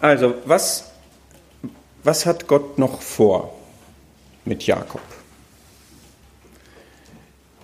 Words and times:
Also, 0.00 0.34
was, 0.44 0.90
was 2.04 2.26
hat 2.26 2.46
Gott 2.48 2.78
noch 2.78 3.00
vor 3.00 3.54
mit 4.44 4.66
Jakob? 4.66 5.00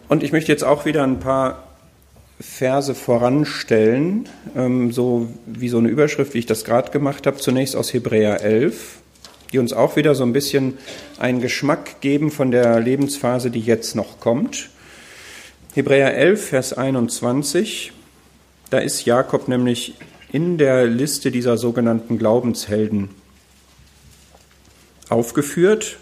Und 0.09 0.23
ich 0.23 0.33
möchte 0.33 0.51
jetzt 0.51 0.65
auch 0.65 0.85
wieder 0.85 1.03
ein 1.03 1.21
paar 1.21 1.63
Verse 2.41 2.95
voranstellen, 2.95 4.29
ähm, 4.57 4.93
so 4.93 5.29
wie 5.47 5.69
so 5.69 5.79
eine 5.79 5.89
Überschrift, 5.89 6.35
wie 6.35 6.39
ich 6.39 6.47
das 6.47 6.65
gerade 6.65 6.91
gemacht 6.91 7.27
habe, 7.27 7.37
zunächst 7.37 7.77
aus 7.77 7.93
Hebräer 7.93 8.41
11, 8.41 8.99
die 9.53 9.59
uns 9.59 9.73
auch 9.73 9.97
wieder 9.97 10.15
so 10.15 10.25
ein 10.25 10.33
bisschen 10.33 10.79
einen 11.19 11.41
Geschmack 11.41 12.01
geben 12.01 12.31
von 12.31 12.51
der 12.51 12.81
Lebensphase, 12.81 13.51
die 13.51 13.61
jetzt 13.61 13.95
noch 13.95 14.21
kommt. 14.21 14.71
Hebräer 15.75 16.15
11, 16.17 16.49
Vers 16.49 16.73
21, 16.73 17.93
da 18.71 18.79
ist 18.79 19.05
Jakob 19.05 19.49
nämlich 19.49 19.95
in 20.33 20.57
der 20.57 20.87
Liste 20.87 21.31
dieser 21.31 21.59
sogenannten 21.59 22.19
Glaubenshelden 22.19 23.11
aufgeführt, 25.11 25.99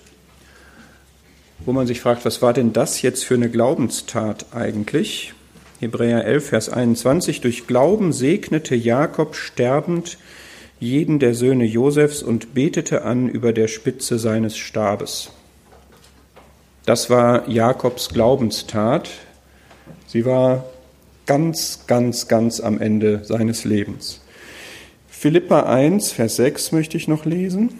wo 1.66 1.73
man 1.73 1.87
sich 1.87 2.01
fragt, 2.01 2.25
was 2.25 2.41
war 2.41 2.52
denn 2.52 2.73
das 2.73 3.02
jetzt 3.02 3.24
für 3.24 3.35
eine 3.35 3.51
Glaubenstat 3.51 4.47
eigentlich? 4.55 5.35
Hebräer 5.80 6.24
11, 6.24 6.47
Vers 6.48 6.69
21. 6.69 7.41
Durch 7.41 7.66
Glauben 7.66 8.12
segnete 8.12 8.77
Jakob 8.77 9.35
sterbend 9.35 10.16
jeden 10.79 11.19
der 11.19 11.35
Söhne 11.35 11.65
Josefs 11.65 12.23
und 12.23 12.55
betete 12.55 13.02
an 13.02 13.29
über 13.29 13.52
der 13.52 13.69
Spitze 13.69 14.19
seines 14.19 14.57
Stabes. 14.57 15.30
Das 16.87 17.10
war 17.10 17.49
Jakobs 17.49 18.09
Glaubenstat. 18.09 19.10
Sie 20.07 20.24
war 20.24 20.65
ganz, 21.30 21.87
ganz, 21.87 22.27
ganz 22.27 22.59
am 22.59 22.80
Ende 22.80 23.23
seines 23.23 23.62
Lebens. 23.65 24.21
Philippa 25.09 25.61
1, 25.62 26.11
Vers 26.11 26.34
6 26.34 26.73
möchte 26.73 26.97
ich 26.97 27.07
noch 27.07 27.25
lesen. 27.25 27.79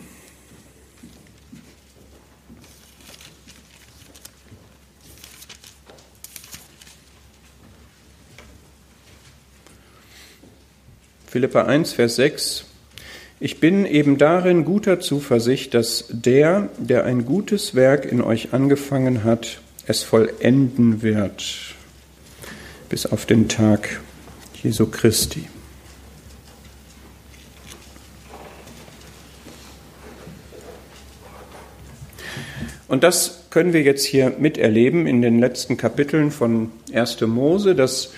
Philippa 11.27 11.65
1, 11.65 11.93
Vers 11.95 12.15
6. 12.15 12.67
Ich 13.41 13.59
bin 13.59 13.85
eben 13.85 14.17
darin 14.17 14.65
guter 14.65 15.01
Zuversicht, 15.01 15.75
dass 15.75 16.05
der, 16.09 16.69
der 16.79 17.05
ein 17.05 17.25
gutes 17.25 17.75
Werk 17.75 18.05
in 18.05 18.21
euch 18.21 18.53
angefangen 18.53 19.25
hat, 19.25 19.61
es 19.89 20.05
vollenden 20.05 21.03
wird 21.03 21.75
bis 22.91 23.07
auf 23.07 23.25
den 23.25 23.49
Tag 23.49 24.01
Jesu 24.63 24.87
Christi. 24.87 25.49
Und 32.89 33.05
das 33.05 33.45
können 33.51 33.73
wir 33.73 33.83
jetzt 33.83 34.05
hier 34.05 34.35
miterleben 34.39 35.07
in 35.07 35.23
den 35.23 35.39
letzten 35.39 35.77
Kapiteln 35.77 36.33
von 36.33 36.73
1. 36.93 37.21
Mose, 37.23 37.77
dass 37.77 38.13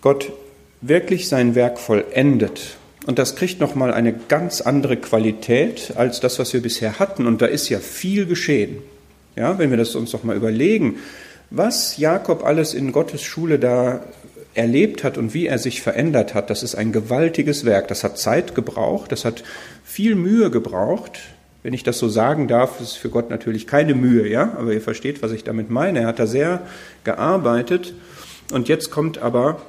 Gott 0.00 0.32
wirklich 0.80 1.28
sein 1.28 1.54
Werk 1.54 1.78
vollendet. 1.78 2.76
Und 3.06 3.20
das 3.20 3.36
kriegt 3.36 3.60
nochmal 3.60 3.94
eine 3.94 4.12
ganz 4.12 4.60
andere 4.60 4.96
Qualität 4.96 5.92
als 5.94 6.18
das, 6.18 6.40
was 6.40 6.52
wir 6.52 6.60
bisher 6.60 6.98
hatten. 6.98 7.26
Und 7.28 7.40
da 7.40 7.46
ist 7.46 7.68
ja 7.68 7.78
viel 7.78 8.26
geschehen. 8.26 8.78
Ja, 9.36 9.60
wenn 9.60 9.70
wir 9.70 9.76
das 9.76 9.94
uns 9.94 10.12
noch 10.12 10.24
mal 10.24 10.36
überlegen, 10.36 10.96
was 11.50 11.96
Jakob 11.96 12.44
alles 12.44 12.74
in 12.74 12.92
Gottes 12.92 13.22
Schule 13.22 13.58
da 13.58 14.00
erlebt 14.54 15.04
hat 15.04 15.18
und 15.18 15.34
wie 15.34 15.46
er 15.46 15.58
sich 15.58 15.82
verändert 15.82 16.34
hat, 16.34 16.50
das 16.50 16.62
ist 16.62 16.74
ein 16.74 16.92
gewaltiges 16.92 17.64
Werk. 17.64 17.88
Das 17.88 18.02
hat 18.02 18.18
Zeit 18.18 18.54
gebraucht, 18.54 19.12
das 19.12 19.24
hat 19.24 19.44
viel 19.84 20.14
Mühe 20.14 20.50
gebraucht. 20.50 21.20
Wenn 21.62 21.74
ich 21.74 21.84
das 21.84 21.98
so 21.98 22.08
sagen 22.08 22.48
darf, 22.48 22.80
ist 22.80 22.96
für 22.96 23.08
Gott 23.08 23.30
natürlich 23.30 23.66
keine 23.66 23.94
Mühe, 23.94 24.28
ja, 24.28 24.54
aber 24.56 24.72
ihr 24.72 24.80
versteht, 24.80 25.22
was 25.22 25.32
ich 25.32 25.44
damit 25.44 25.70
meine. 25.70 26.00
Er 26.00 26.06
hat 26.08 26.18
da 26.18 26.26
sehr 26.26 26.62
gearbeitet 27.04 27.94
und 28.52 28.68
jetzt 28.68 28.90
kommt 28.90 29.18
aber 29.18 29.60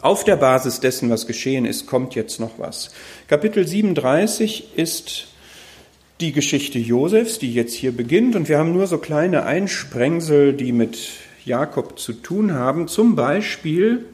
auf 0.00 0.24
der 0.24 0.36
Basis 0.36 0.80
dessen, 0.80 1.08
was 1.08 1.26
geschehen 1.26 1.64
ist, 1.64 1.86
kommt 1.86 2.14
jetzt 2.14 2.38
noch 2.38 2.58
was. 2.58 2.90
Kapitel 3.26 3.66
37 3.66 4.76
ist 4.76 5.28
die 6.20 6.32
Geschichte 6.32 6.78
Josefs, 6.78 7.38
die 7.38 7.52
jetzt 7.52 7.74
hier 7.74 7.92
beginnt. 7.92 8.36
Und 8.36 8.48
wir 8.48 8.58
haben 8.58 8.72
nur 8.72 8.86
so 8.86 8.98
kleine 8.98 9.44
Einsprengsel, 9.44 10.52
die 10.52 10.72
mit 10.72 10.98
Jakob 11.44 11.98
zu 11.98 12.12
tun 12.12 12.52
haben. 12.52 12.88
Zum 12.88 13.16
Beispiel 13.16 14.04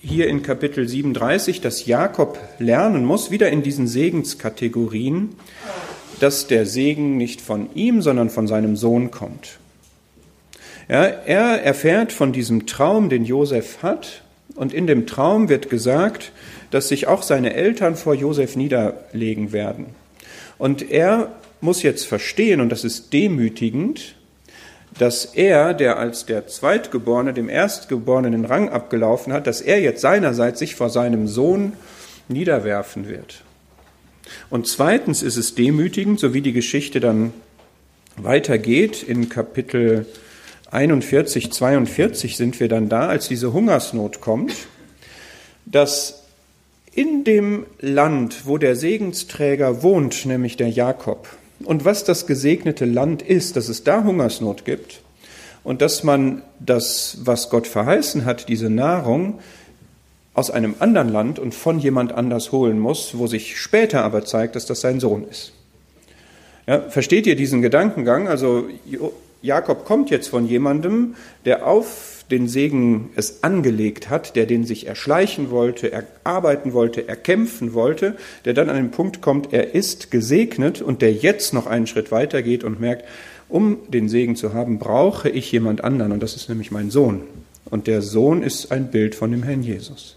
hier 0.00 0.28
in 0.28 0.42
Kapitel 0.42 0.86
37, 0.88 1.60
dass 1.60 1.86
Jakob 1.86 2.38
lernen 2.58 3.04
muss, 3.04 3.30
wieder 3.30 3.50
in 3.50 3.62
diesen 3.62 3.88
Segenskategorien, 3.88 5.30
dass 6.20 6.46
der 6.46 6.66
Segen 6.66 7.16
nicht 7.16 7.40
von 7.40 7.68
ihm, 7.74 8.02
sondern 8.02 8.30
von 8.30 8.46
seinem 8.46 8.76
Sohn 8.76 9.10
kommt. 9.10 9.58
Ja, 10.88 11.04
er 11.04 11.62
erfährt 11.62 12.12
von 12.12 12.32
diesem 12.32 12.66
Traum, 12.66 13.08
den 13.08 13.24
Josef 13.24 13.82
hat, 13.82 14.22
und 14.54 14.72
in 14.72 14.86
dem 14.86 15.06
Traum 15.06 15.48
wird 15.48 15.70
gesagt, 15.70 16.32
dass 16.70 16.88
sich 16.88 17.06
auch 17.06 17.22
seine 17.22 17.54
Eltern 17.54 17.94
vor 17.94 18.14
Josef 18.14 18.56
niederlegen 18.56 19.52
werden. 19.52 19.86
Und 20.58 20.90
er 20.90 21.32
muss 21.60 21.82
jetzt 21.82 22.06
verstehen, 22.06 22.60
und 22.60 22.70
das 22.70 22.84
ist 22.84 23.12
demütigend, 23.12 24.14
dass 24.98 25.24
er, 25.24 25.74
der 25.74 25.98
als 25.98 26.26
der 26.26 26.46
Zweitgeborene 26.46 27.32
dem 27.32 27.48
Erstgeborenen 27.48 28.44
Rang 28.44 28.68
abgelaufen 28.68 29.32
hat, 29.32 29.46
dass 29.46 29.60
er 29.60 29.80
jetzt 29.80 30.00
seinerseits 30.00 30.58
sich 30.58 30.74
vor 30.74 30.90
seinem 30.90 31.28
Sohn 31.28 31.74
niederwerfen 32.28 33.08
wird. 33.08 33.42
Und 34.50 34.66
zweitens 34.66 35.22
ist 35.22 35.36
es 35.36 35.54
demütigend, 35.54 36.20
so 36.20 36.34
wie 36.34 36.42
die 36.42 36.52
Geschichte 36.52 37.00
dann 37.00 37.32
weitergeht, 38.16 39.02
in 39.02 39.28
Kapitel 39.28 40.06
41, 40.70 41.52
42 41.52 42.36
sind 42.36 42.60
wir 42.60 42.68
dann 42.68 42.88
da, 42.88 43.08
als 43.08 43.28
diese 43.28 43.52
Hungersnot 43.52 44.20
kommt, 44.20 44.52
dass 45.64 46.24
in 46.98 47.22
dem 47.22 47.64
Land, 47.78 48.46
wo 48.46 48.58
der 48.58 48.74
Segensträger 48.74 49.84
wohnt, 49.84 50.26
nämlich 50.26 50.56
der 50.56 50.68
Jakob, 50.68 51.28
und 51.62 51.84
was 51.84 52.02
das 52.02 52.26
gesegnete 52.26 52.86
Land 52.86 53.22
ist, 53.22 53.54
dass 53.54 53.68
es 53.68 53.84
da 53.84 54.02
Hungersnot 54.02 54.64
gibt 54.64 55.02
und 55.62 55.80
dass 55.80 56.02
man 56.02 56.42
das, 56.58 57.18
was 57.22 57.50
Gott 57.50 57.68
verheißen 57.68 58.24
hat, 58.24 58.48
diese 58.48 58.68
Nahrung, 58.68 59.38
aus 60.34 60.50
einem 60.50 60.74
anderen 60.80 61.08
Land 61.08 61.38
und 61.38 61.54
von 61.54 61.78
jemand 61.78 62.10
anders 62.10 62.50
holen 62.50 62.80
muss, 62.80 63.16
wo 63.16 63.28
sich 63.28 63.60
später 63.60 64.02
aber 64.02 64.24
zeigt, 64.24 64.56
dass 64.56 64.66
das 64.66 64.80
sein 64.80 64.98
Sohn 64.98 65.24
ist. 65.28 65.52
Ja, 66.66 66.80
versteht 66.90 67.28
ihr 67.28 67.36
diesen 67.36 67.62
Gedankengang? 67.62 68.26
Also 68.26 68.66
Jakob 69.40 69.84
kommt 69.84 70.10
jetzt 70.10 70.28
von 70.28 70.48
jemandem, 70.48 71.14
der 71.44 71.64
auf 71.64 72.17
den 72.30 72.48
Segen 72.48 73.10
es 73.16 73.42
angelegt 73.42 74.10
hat, 74.10 74.36
der 74.36 74.46
den 74.46 74.64
sich 74.64 74.86
erschleichen 74.86 75.50
wollte, 75.50 75.90
erarbeiten 75.90 76.72
wollte, 76.72 77.08
erkämpfen 77.08 77.72
wollte, 77.72 78.16
der 78.44 78.54
dann 78.54 78.68
an 78.68 78.76
den 78.76 78.90
Punkt 78.90 79.22
kommt, 79.22 79.52
er 79.52 79.74
ist 79.74 80.10
gesegnet 80.10 80.82
und 80.82 81.00
der 81.00 81.12
jetzt 81.12 81.54
noch 81.54 81.66
einen 81.66 81.86
Schritt 81.86 82.12
weiter 82.12 82.42
geht 82.42 82.64
und 82.64 82.80
merkt, 82.80 83.04
um 83.48 83.78
den 83.88 84.08
Segen 84.08 84.36
zu 84.36 84.52
haben, 84.52 84.78
brauche 84.78 85.30
ich 85.30 85.50
jemand 85.50 85.82
anderen 85.82 86.12
und 86.12 86.22
das 86.22 86.36
ist 86.36 86.48
nämlich 86.48 86.70
mein 86.70 86.90
Sohn. 86.90 87.22
Und 87.64 87.86
der 87.86 88.02
Sohn 88.02 88.42
ist 88.42 88.72
ein 88.72 88.90
Bild 88.90 89.14
von 89.14 89.30
dem 89.30 89.42
Herrn 89.42 89.62
Jesus. 89.62 90.16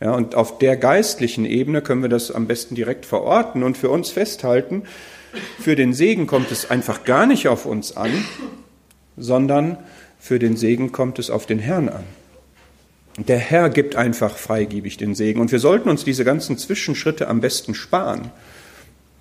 Ja, 0.00 0.14
und 0.14 0.34
auf 0.34 0.58
der 0.58 0.76
geistlichen 0.76 1.44
Ebene 1.44 1.82
können 1.82 2.02
wir 2.02 2.08
das 2.08 2.30
am 2.30 2.46
besten 2.46 2.74
direkt 2.74 3.04
verorten 3.04 3.62
und 3.62 3.76
für 3.76 3.90
uns 3.90 4.10
festhalten. 4.10 4.82
Für 5.58 5.76
den 5.76 5.92
Segen 5.92 6.26
kommt 6.26 6.50
es 6.50 6.70
einfach 6.70 7.04
gar 7.04 7.26
nicht 7.26 7.48
auf 7.48 7.66
uns 7.66 7.96
an, 7.96 8.10
sondern 9.16 9.76
für 10.20 10.38
den 10.38 10.56
Segen 10.56 10.92
kommt 10.92 11.18
es 11.18 11.30
auf 11.30 11.46
den 11.46 11.58
Herrn 11.58 11.88
an. 11.88 12.04
Der 13.16 13.38
Herr 13.38 13.70
gibt 13.70 13.96
einfach 13.96 14.36
freigebig 14.36 14.96
den 14.96 15.14
Segen. 15.14 15.40
Und 15.40 15.50
wir 15.50 15.58
sollten 15.58 15.88
uns 15.88 16.04
diese 16.04 16.24
ganzen 16.24 16.58
Zwischenschritte 16.58 17.26
am 17.26 17.40
besten 17.40 17.74
sparen. 17.74 18.30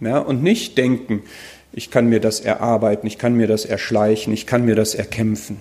Ja, 0.01 0.19
und 0.19 0.43
nicht 0.43 0.77
denken, 0.77 1.23
ich 1.73 1.91
kann 1.91 2.07
mir 2.07 2.19
das 2.19 2.39
erarbeiten, 2.39 3.07
ich 3.07 3.17
kann 3.17 3.35
mir 3.35 3.47
das 3.47 3.65
erschleichen, 3.65 4.33
ich 4.33 4.45
kann 4.45 4.65
mir 4.65 4.75
das 4.75 4.95
erkämpfen. 4.95 5.57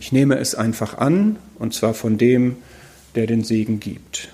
Ich 0.00 0.12
nehme 0.12 0.38
es 0.38 0.54
einfach 0.54 0.98
an, 0.98 1.36
und 1.58 1.74
zwar 1.74 1.94
von 1.94 2.18
dem, 2.18 2.56
der 3.14 3.26
den 3.26 3.44
Segen 3.44 3.80
gibt. 3.80 4.28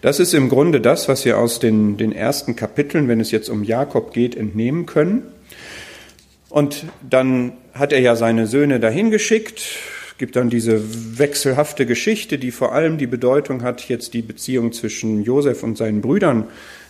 Das 0.00 0.20
ist 0.20 0.34
im 0.34 0.48
Grunde 0.48 0.80
das, 0.80 1.08
was 1.08 1.24
wir 1.24 1.38
aus 1.38 1.58
den, 1.58 1.96
den 1.96 2.12
ersten 2.12 2.56
Kapiteln, 2.56 3.08
wenn 3.08 3.20
es 3.20 3.30
jetzt 3.30 3.48
um 3.48 3.64
Jakob 3.64 4.12
geht, 4.12 4.36
entnehmen 4.36 4.86
können. 4.86 5.22
Und 6.48 6.84
dann 7.08 7.52
hat 7.72 7.92
er 7.92 8.00
ja 8.00 8.16
seine 8.16 8.46
Söhne 8.46 8.80
dahin 8.80 9.10
geschickt, 9.10 9.62
gibt 10.18 10.36
dann 10.36 10.50
diese 10.50 10.80
wechselhafte 11.18 11.86
Geschichte, 11.86 12.38
die 12.38 12.50
vor 12.50 12.72
allem 12.72 12.98
die 12.98 13.06
Bedeutung 13.06 13.62
hat, 13.62 13.88
jetzt 13.88 14.14
die 14.14 14.22
Beziehung 14.22 14.72
zwischen 14.72 15.22
Josef 15.24 15.62
und 15.62 15.76
seinen 15.76 16.00
Brüdern 16.00 16.44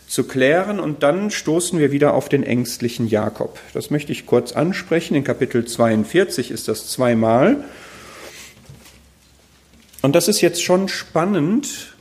zu 0.07 0.25
klären. 0.25 0.81
Und 0.81 1.03
dann 1.03 1.31
stoßen 1.31 1.79
wir 1.79 1.93
wieder 1.93 2.15
auf 2.15 2.29
den 2.29 2.43
ängstlichen 2.43 3.09
Jakob. 3.09 3.59
Das 3.73 3.91
möchte 3.91 4.13
ich 4.13 4.27
kurz 4.27 4.53
ansprechen. 4.53 5.15
In 5.15 5.25
Kapitel 5.25 5.65
42 5.65 6.51
ist 6.51 6.69
das 6.69 6.89
zweimal. 6.89 7.65
Und 10.03 10.15
das 10.15 10.29
ist 10.29 10.41
jetzt 10.41 10.63
schon 10.63 10.89
spannend, 10.89 11.92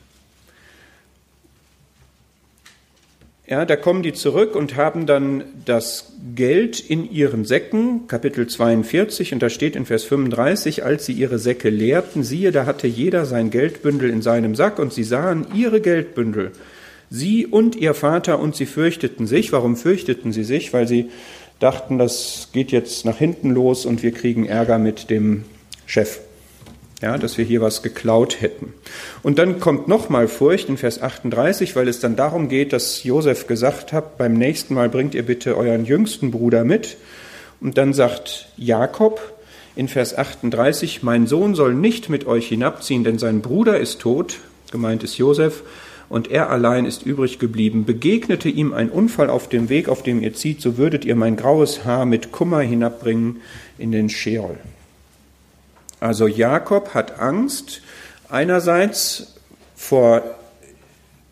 Ja, 3.51 3.65
da 3.65 3.75
kommen 3.75 4.01
die 4.01 4.13
zurück 4.13 4.55
und 4.55 4.77
haben 4.77 5.05
dann 5.05 5.43
das 5.65 6.13
Geld 6.35 6.79
in 6.79 7.11
ihren 7.11 7.43
Säcken, 7.43 8.07
Kapitel 8.07 8.47
42, 8.47 9.33
und 9.33 9.43
da 9.43 9.49
steht 9.49 9.75
in 9.75 9.85
Vers 9.85 10.05
35, 10.05 10.85
als 10.85 11.05
sie 11.05 11.11
ihre 11.11 11.37
Säcke 11.37 11.69
leerten, 11.69 12.23
siehe, 12.23 12.53
da 12.53 12.65
hatte 12.65 12.87
jeder 12.87 13.25
sein 13.25 13.49
Geldbündel 13.49 14.09
in 14.09 14.21
seinem 14.21 14.55
Sack, 14.55 14.79
und 14.79 14.93
sie 14.93 15.03
sahen 15.03 15.47
ihre 15.53 15.81
Geldbündel, 15.81 16.53
sie 17.09 17.45
und 17.45 17.75
ihr 17.75 17.93
Vater, 17.93 18.39
und 18.39 18.55
sie 18.55 18.65
fürchteten 18.65 19.27
sich. 19.27 19.51
Warum 19.51 19.75
fürchteten 19.75 20.31
sie 20.31 20.45
sich? 20.45 20.71
Weil 20.71 20.87
sie 20.87 21.09
dachten, 21.59 21.97
das 21.97 22.51
geht 22.53 22.71
jetzt 22.71 23.03
nach 23.03 23.17
hinten 23.17 23.49
los 23.49 23.85
und 23.85 24.01
wir 24.01 24.13
kriegen 24.13 24.45
Ärger 24.45 24.79
mit 24.79 25.09
dem 25.09 25.43
Chef 25.85 26.21
ja, 27.01 27.17
dass 27.17 27.37
wir 27.37 27.45
hier 27.45 27.61
was 27.61 27.81
geklaut 27.81 28.41
hätten. 28.41 28.73
Und 29.23 29.39
dann 29.39 29.59
kommt 29.59 29.87
nochmal 29.87 30.27
Furcht 30.27 30.69
in 30.69 30.77
Vers 30.77 31.01
38, 31.01 31.75
weil 31.75 31.87
es 31.87 31.99
dann 31.99 32.15
darum 32.15 32.47
geht, 32.47 32.73
dass 32.73 33.03
Josef 33.03 33.47
gesagt 33.47 33.91
hat, 33.91 34.17
beim 34.17 34.33
nächsten 34.33 34.75
Mal 34.75 34.89
bringt 34.89 35.15
ihr 35.15 35.25
bitte 35.25 35.57
euren 35.57 35.85
jüngsten 35.85 36.31
Bruder 36.31 36.63
mit. 36.63 36.97
Und 37.59 37.77
dann 37.77 37.93
sagt 37.93 38.49
Jakob 38.55 39.33
in 39.75 39.87
Vers 39.87 40.17
38, 40.17 41.01
mein 41.01 41.27
Sohn 41.27 41.55
soll 41.55 41.73
nicht 41.73 42.09
mit 42.09 42.27
euch 42.27 42.47
hinabziehen, 42.47 43.03
denn 43.03 43.17
sein 43.17 43.41
Bruder 43.41 43.79
ist 43.79 43.99
tot, 44.01 44.39
gemeint 44.71 45.03
ist 45.03 45.17
Josef, 45.17 45.63
und 46.09 46.29
er 46.29 46.49
allein 46.49 46.85
ist 46.85 47.05
übrig 47.05 47.39
geblieben. 47.39 47.85
Begegnete 47.85 48.49
ihm 48.49 48.73
ein 48.73 48.89
Unfall 48.89 49.29
auf 49.29 49.47
dem 49.47 49.69
Weg, 49.69 49.87
auf 49.87 50.03
dem 50.03 50.21
ihr 50.21 50.33
zieht, 50.33 50.61
so 50.61 50.77
würdet 50.77 51.05
ihr 51.05 51.15
mein 51.15 51.37
graues 51.37 51.85
Haar 51.85 52.05
mit 52.05 52.33
Kummer 52.33 52.59
hinabbringen 52.59 53.37
in 53.77 53.93
den 53.93 54.09
Scheol. 54.09 54.57
Also 56.01 56.27
Jakob 56.27 56.93
hat 56.95 57.19
Angst 57.19 57.81
einerseits 58.27 59.35
vor 59.75 60.23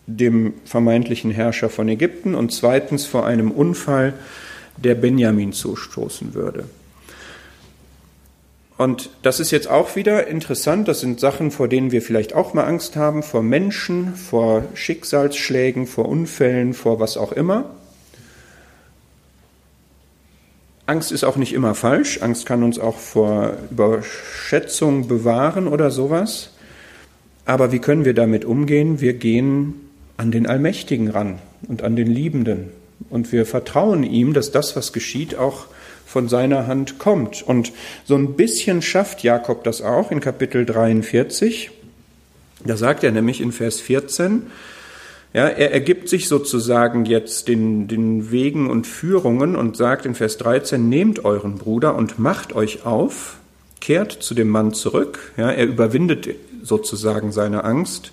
dem 0.06 0.54
vermeintlichen 0.63 1.31
Herrscher 1.31 1.69
von 1.69 1.89
Ägypten 1.89 2.36
und 2.36 2.54
zweitens 2.54 3.06
vor 3.06 3.25
einem 3.25 3.51
Unfall, 3.51 4.13
der 4.77 4.95
Benjamin 4.95 5.54
zustoßen 5.54 6.33
würde. 6.36 6.66
Und 8.77 9.10
das 9.24 9.42
ist 9.42 9.51
jetzt 9.51 9.68
auch 9.68 9.98
wieder 9.98 10.27
interessant. 10.27 10.88
Das 10.88 11.01
sind 11.01 11.19
Sachen, 11.19 11.51
vor 11.51 11.68
denen 11.68 11.92
wir 11.92 12.01
vielleicht 12.01 12.33
auch 12.33 12.54
mal 12.54 12.63
Angst 12.63 12.95
haben, 12.95 13.24
vor 13.24 13.44
Menschen, 13.44 14.16
vor 14.16 14.63
Schicksalsschlägen, 14.74 15.86
vor 15.86 16.07
Unfällen, 16.07 16.74
vor 16.74 17.00
was 17.00 17.18
auch 17.18 17.33
immer. 17.33 17.66
Angst 20.90 21.12
ist 21.12 21.24
auch 21.24 21.36
nicht 21.36 21.54
immer 21.54 21.76
falsch. 21.76 22.22
Angst 22.24 22.48
kann 22.48 22.64
uns 22.64 22.80
auch 22.80 22.98
vor 22.98 23.54
Überschätzung 23.70 25.08
bewahren 25.08 25.68
oder 25.68 25.92
sowas. 25.92 26.50
Aber 27.46 27.72
wie 27.72 27.78
können 27.78 28.06
wir 28.06 28.16
damit 28.16 28.44
umgehen? 28.44 29.00
Wir 29.00 29.14
gehen 29.14 29.76
an 30.18 30.32
den 30.32 30.48
Allmächtigen 30.48 31.10
ran 31.10 31.38
und 31.68 31.84
an 31.84 31.96
den 31.96 32.08
Liebenden. 32.08 32.72
Und 33.12 33.32
wir 33.32 33.46
vertrauen 33.46 34.04
ihm, 34.04 34.34
dass 34.34 34.52
das, 34.52 34.76
was 34.76 34.92
geschieht, 34.92 35.36
auch 35.36 35.68
von 36.08 36.28
seiner 36.28 36.66
Hand 36.66 36.98
kommt. 36.98 37.44
Und 37.44 37.72
so 38.06 38.16
ein 38.16 38.34
bisschen 38.34 38.82
schafft 38.82 39.22
Jakob 39.22 39.64
das 39.64 39.84
auch 39.84 40.10
in 40.10 40.22
Kapitel 40.22 40.66
43. 40.66 41.70
Da 42.66 42.76
sagt 42.78 43.04
er 43.04 43.12
nämlich 43.12 43.42
in 43.42 43.52
Vers 43.52 43.80
14, 43.80 44.48
ja, 45.34 45.48
er 45.48 45.72
ergibt 45.72 46.10
sich 46.10 46.28
sozusagen 46.28 47.06
jetzt 47.06 47.48
den, 47.48 47.88
den 47.88 48.31
Wegen 48.31 48.70
und 48.70 48.88
Führungen 48.88 49.56
und 49.56 49.78
sagt 49.78 50.06
in 50.06 50.16
Vers 50.16 50.38
13, 50.38 50.90
nehmt 50.90 51.24
euren 51.24 51.60
Bruder 51.60 51.96
und 51.96 52.18
macht 52.18 52.54
euch 52.54 52.86
auf, 52.86 53.38
kehrt 53.80 54.12
zu 54.12 54.34
dem 54.34 54.50
Mann 54.50 54.74
zurück. 54.74 55.34
Ja, 55.38 55.52
er 55.52 55.68
überwindet 55.68 56.30
sozusagen 56.64 57.31
seine 57.31 57.64
Angst 57.64 58.12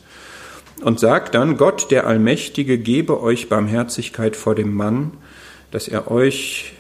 und 0.83 1.01
sagt 1.01 1.35
dann, 1.35 1.57
Gott 1.57 1.91
der 1.91 2.07
Allmächtige 2.07 2.79
gebe 2.79 3.23
euch 3.23 3.49
Barmherzigkeit 3.49 4.37
vor 4.37 4.55
dem 4.55 4.75
Mann, 4.75 5.13
dass 5.71 5.89
er 5.89 6.11
euch 6.11 6.75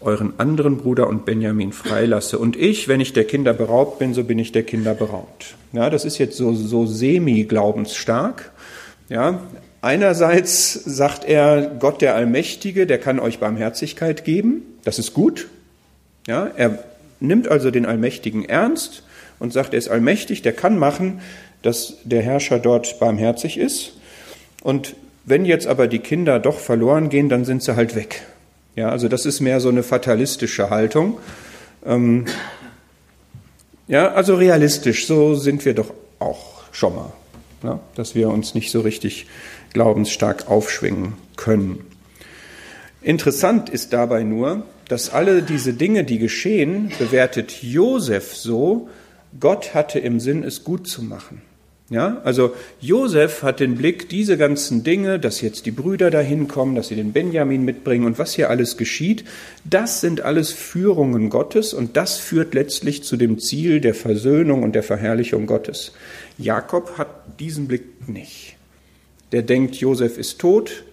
euren 0.00 0.34
anderen 0.38 0.76
Bruder 0.76 1.08
und 1.08 1.24
Benjamin 1.24 1.72
freilasse. 1.72 2.38
Und 2.38 2.56
ich, 2.56 2.86
wenn 2.86 3.00
ich 3.00 3.12
der 3.14 3.24
Kinder 3.24 3.52
beraubt 3.52 3.98
bin, 3.98 4.14
so 4.14 4.22
bin 4.22 4.38
ich 4.38 4.52
der 4.52 4.62
Kinder 4.62 4.94
beraubt. 4.94 5.54
Ja, 5.72 5.90
das 5.90 6.04
ist 6.04 6.18
jetzt 6.18 6.36
so, 6.36 6.54
so 6.54 6.86
semi-glaubensstark. 6.86 8.52
Ja, 9.08 9.40
einerseits 9.82 10.72
sagt 10.72 11.24
er, 11.24 11.76
Gott 11.78 12.02
der 12.02 12.14
Allmächtige, 12.14 12.86
der 12.86 12.98
kann 12.98 13.20
euch 13.20 13.38
Barmherzigkeit 13.38 14.24
geben. 14.24 14.62
Das 14.84 14.98
ist 14.98 15.14
gut. 15.14 15.48
Ja, 16.26 16.50
er 16.56 16.82
nimmt 17.20 17.48
also 17.48 17.70
den 17.70 17.86
Allmächtigen 17.86 18.44
ernst 18.44 19.04
und 19.38 19.52
sagt, 19.52 19.74
er 19.74 19.78
ist 19.78 19.88
allmächtig, 19.88 20.42
der 20.42 20.52
kann 20.52 20.78
machen, 20.78 21.20
dass 21.62 21.94
der 22.04 22.22
Herrscher 22.22 22.58
dort 22.58 22.98
barmherzig 22.98 23.58
ist. 23.58 23.92
Und 24.62 24.96
wenn 25.24 25.44
jetzt 25.44 25.66
aber 25.66 25.86
die 25.86 26.00
Kinder 26.00 26.40
doch 26.40 26.58
verloren 26.58 27.08
gehen, 27.08 27.28
dann 27.28 27.44
sind 27.44 27.62
sie 27.62 27.76
halt 27.76 27.94
weg. 27.94 28.22
Ja, 28.74 28.90
also 28.90 29.08
das 29.08 29.24
ist 29.24 29.40
mehr 29.40 29.60
so 29.60 29.68
eine 29.68 29.82
fatalistische 29.82 30.70
Haltung. 30.70 31.18
Ähm, 31.84 32.26
ja, 33.88 34.12
also 34.12 34.34
realistisch, 34.34 35.06
so 35.06 35.34
sind 35.34 35.64
wir 35.64 35.74
doch 35.74 35.94
auch 36.18 36.64
schon 36.72 36.94
mal 36.94 37.12
ne? 37.62 37.80
dass 37.94 38.14
wir 38.14 38.28
uns 38.28 38.54
nicht 38.54 38.70
so 38.70 38.80
richtig 38.80 39.26
glaubensstark 39.72 40.48
aufschwingen 40.48 41.14
können. 41.36 41.84
Interessant 43.02 43.68
ist 43.68 43.92
dabei 43.92 44.22
nur, 44.22 44.64
dass 44.88 45.10
alle 45.10 45.42
diese 45.42 45.74
Dinge, 45.74 46.04
die 46.04 46.18
geschehen, 46.18 46.90
bewertet 46.98 47.62
Josef 47.62 48.34
so, 48.34 48.88
Gott 49.38 49.74
hatte 49.74 49.98
im 49.98 50.20
Sinn, 50.20 50.42
es 50.42 50.64
gut 50.64 50.88
zu 50.88 51.02
machen. 51.02 51.42
Ja, 51.88 52.20
also 52.24 52.52
Josef 52.80 53.44
hat 53.44 53.60
den 53.60 53.76
Blick, 53.76 54.08
diese 54.08 54.36
ganzen 54.36 54.82
Dinge, 54.82 55.20
dass 55.20 55.40
jetzt 55.40 55.66
die 55.66 55.70
Brüder 55.70 56.10
dahin 56.10 56.48
kommen, 56.48 56.74
dass 56.74 56.88
sie 56.88 56.96
den 56.96 57.12
Benjamin 57.12 57.64
mitbringen 57.64 58.06
und 58.06 58.18
was 58.18 58.34
hier 58.34 58.50
alles 58.50 58.76
geschieht, 58.76 59.24
das 59.62 60.00
sind 60.00 60.20
alles 60.20 60.50
Führungen 60.50 61.30
Gottes 61.30 61.74
und 61.74 61.96
das 61.96 62.18
führt 62.18 62.54
letztlich 62.54 63.04
zu 63.04 63.16
dem 63.16 63.38
Ziel 63.38 63.80
der 63.80 63.94
Versöhnung 63.94 64.64
und 64.64 64.74
der 64.74 64.82
Verherrlichung 64.82 65.46
Gottes. 65.46 65.92
Jakob 66.38 66.98
hat 66.98 67.08
diesen 67.40 67.68
Blick 67.68 68.08
nicht. 68.08 68.56
Der 69.32 69.42
denkt, 69.42 69.76
Josef 69.76 70.18
ist 70.18 70.38
tot, 70.38 70.84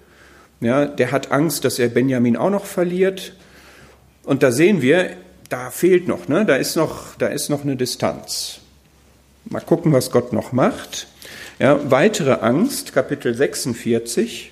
ja, 0.62 0.86
der 0.86 1.12
hat 1.12 1.32
Angst, 1.32 1.66
dass 1.66 1.78
er 1.78 1.90
Benjamin 1.90 2.38
auch 2.38 2.50
noch 2.50 2.66
verliert. 2.66 3.34
Und 4.24 4.44
da 4.44 4.52
sehen 4.52 4.82
wir, 4.82 5.18
da 5.50 5.70
fehlt 5.70 6.08
noch, 6.08 6.28
ne? 6.28 6.46
da, 6.46 6.56
ist 6.56 6.78
noch 6.78 7.16
da 7.18 7.28
ist 7.28 7.50
noch 7.50 7.64
eine 7.64 7.76
Distanz. 7.76 8.60
Mal 9.46 9.60
gucken, 9.60 9.92
was 9.92 10.10
Gott 10.10 10.32
noch 10.32 10.54
macht. 10.54 11.08
Ja, 11.60 11.80
weitere 11.92 12.40
Angst, 12.42 12.94
Kapitel 12.94 13.36
46. 13.36 14.52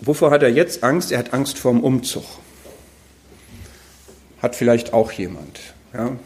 Wovor 0.00 0.30
hat 0.30 0.42
er 0.42 0.50
jetzt 0.50 0.84
Angst? 0.84 1.12
Er 1.12 1.18
hat 1.18 1.34
Angst 1.34 1.58
vor 1.58 1.72
dem 1.72 1.82
Umzug. 1.82 2.24
Hat 4.40 4.54
vielleicht 4.54 4.92
auch 4.92 5.10
jemand. 5.12 5.60
Ja. 5.92 6.16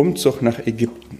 Umzug 0.00 0.42
nach 0.42 0.66
Ägypten. 0.66 1.18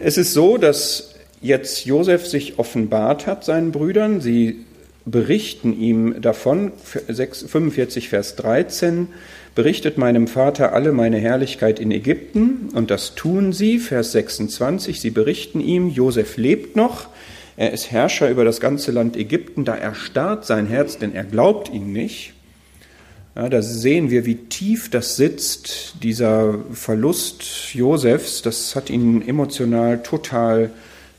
Es 0.00 0.16
ist 0.16 0.32
so, 0.32 0.56
dass 0.56 1.14
jetzt 1.40 1.84
Josef 1.84 2.26
sich 2.26 2.58
offenbart 2.58 3.26
hat 3.26 3.44
seinen 3.44 3.72
Brüdern. 3.72 4.20
Sie 4.20 4.64
berichten 5.04 5.78
ihm 5.78 6.20
davon, 6.20 6.72
45 6.78 8.08
Vers 8.08 8.36
13, 8.36 9.08
berichtet 9.54 9.98
meinem 9.98 10.28
Vater 10.28 10.72
alle 10.72 10.92
meine 10.92 11.18
Herrlichkeit 11.18 11.78
in 11.78 11.90
Ägypten, 11.90 12.70
und 12.74 12.90
das 12.90 13.14
tun 13.14 13.52
sie, 13.52 13.78
Vers 13.78 14.12
26, 14.12 15.00
sie 15.00 15.10
berichten 15.10 15.60
ihm, 15.60 15.88
Josef 15.88 16.36
lebt 16.36 16.76
noch, 16.76 17.08
er 17.56 17.72
ist 17.72 17.90
Herrscher 17.90 18.30
über 18.30 18.44
das 18.44 18.60
ganze 18.60 18.92
Land 18.92 19.16
Ägypten, 19.16 19.64
da 19.64 19.74
erstarrt 19.74 20.46
sein 20.46 20.66
Herz, 20.66 20.98
denn 20.98 21.14
er 21.14 21.24
glaubt 21.24 21.72
ihm 21.72 21.92
nicht. 21.92 22.32
Ja, 23.34 23.48
da 23.48 23.62
sehen 23.62 24.10
wir, 24.10 24.26
wie 24.26 24.34
tief 24.34 24.90
das 24.90 25.16
sitzt, 25.16 25.94
dieser 26.02 26.58
Verlust 26.72 27.72
Josefs, 27.72 28.42
das 28.42 28.76
hat 28.76 28.90
ihn 28.90 29.26
emotional 29.26 30.02
total 30.02 30.70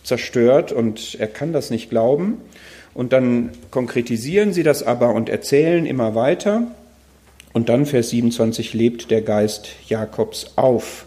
zerstört 0.03 0.72
und 0.72 1.15
er 1.15 1.25
kann 1.25 1.53
das 1.53 1.72
nicht 1.72 1.89
glauben. 1.89 2.38
Und 2.93 3.13
dann 3.13 3.50
konkretisieren 3.72 4.53
sie 4.53 4.62
das 4.62 4.84
aber 4.84 5.15
und 5.15 5.27
erzählen 5.27 5.88
immer 5.88 6.13
weiter. 6.13 6.67
Und 7.51 7.70
dann 7.70 7.88
Vers 7.88 8.12
27 8.12 8.75
lebt 8.75 9.10
der 9.10 9.24
Geist 9.24 9.70
Jakobs 9.88 10.51
auf. 10.55 11.05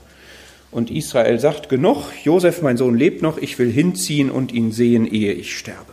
Und 0.72 0.90
Israel 0.90 1.38
sagt, 1.38 1.68
genug, 1.68 2.04
Josef, 2.24 2.62
mein 2.62 2.76
Sohn, 2.76 2.96
lebt 2.96 3.22
noch, 3.22 3.38
ich 3.38 3.60
will 3.60 3.70
hinziehen 3.70 4.28
und 4.28 4.52
ihn 4.52 4.72
sehen, 4.72 5.06
ehe 5.06 5.32
ich 5.32 5.56
sterbe. 5.56 5.92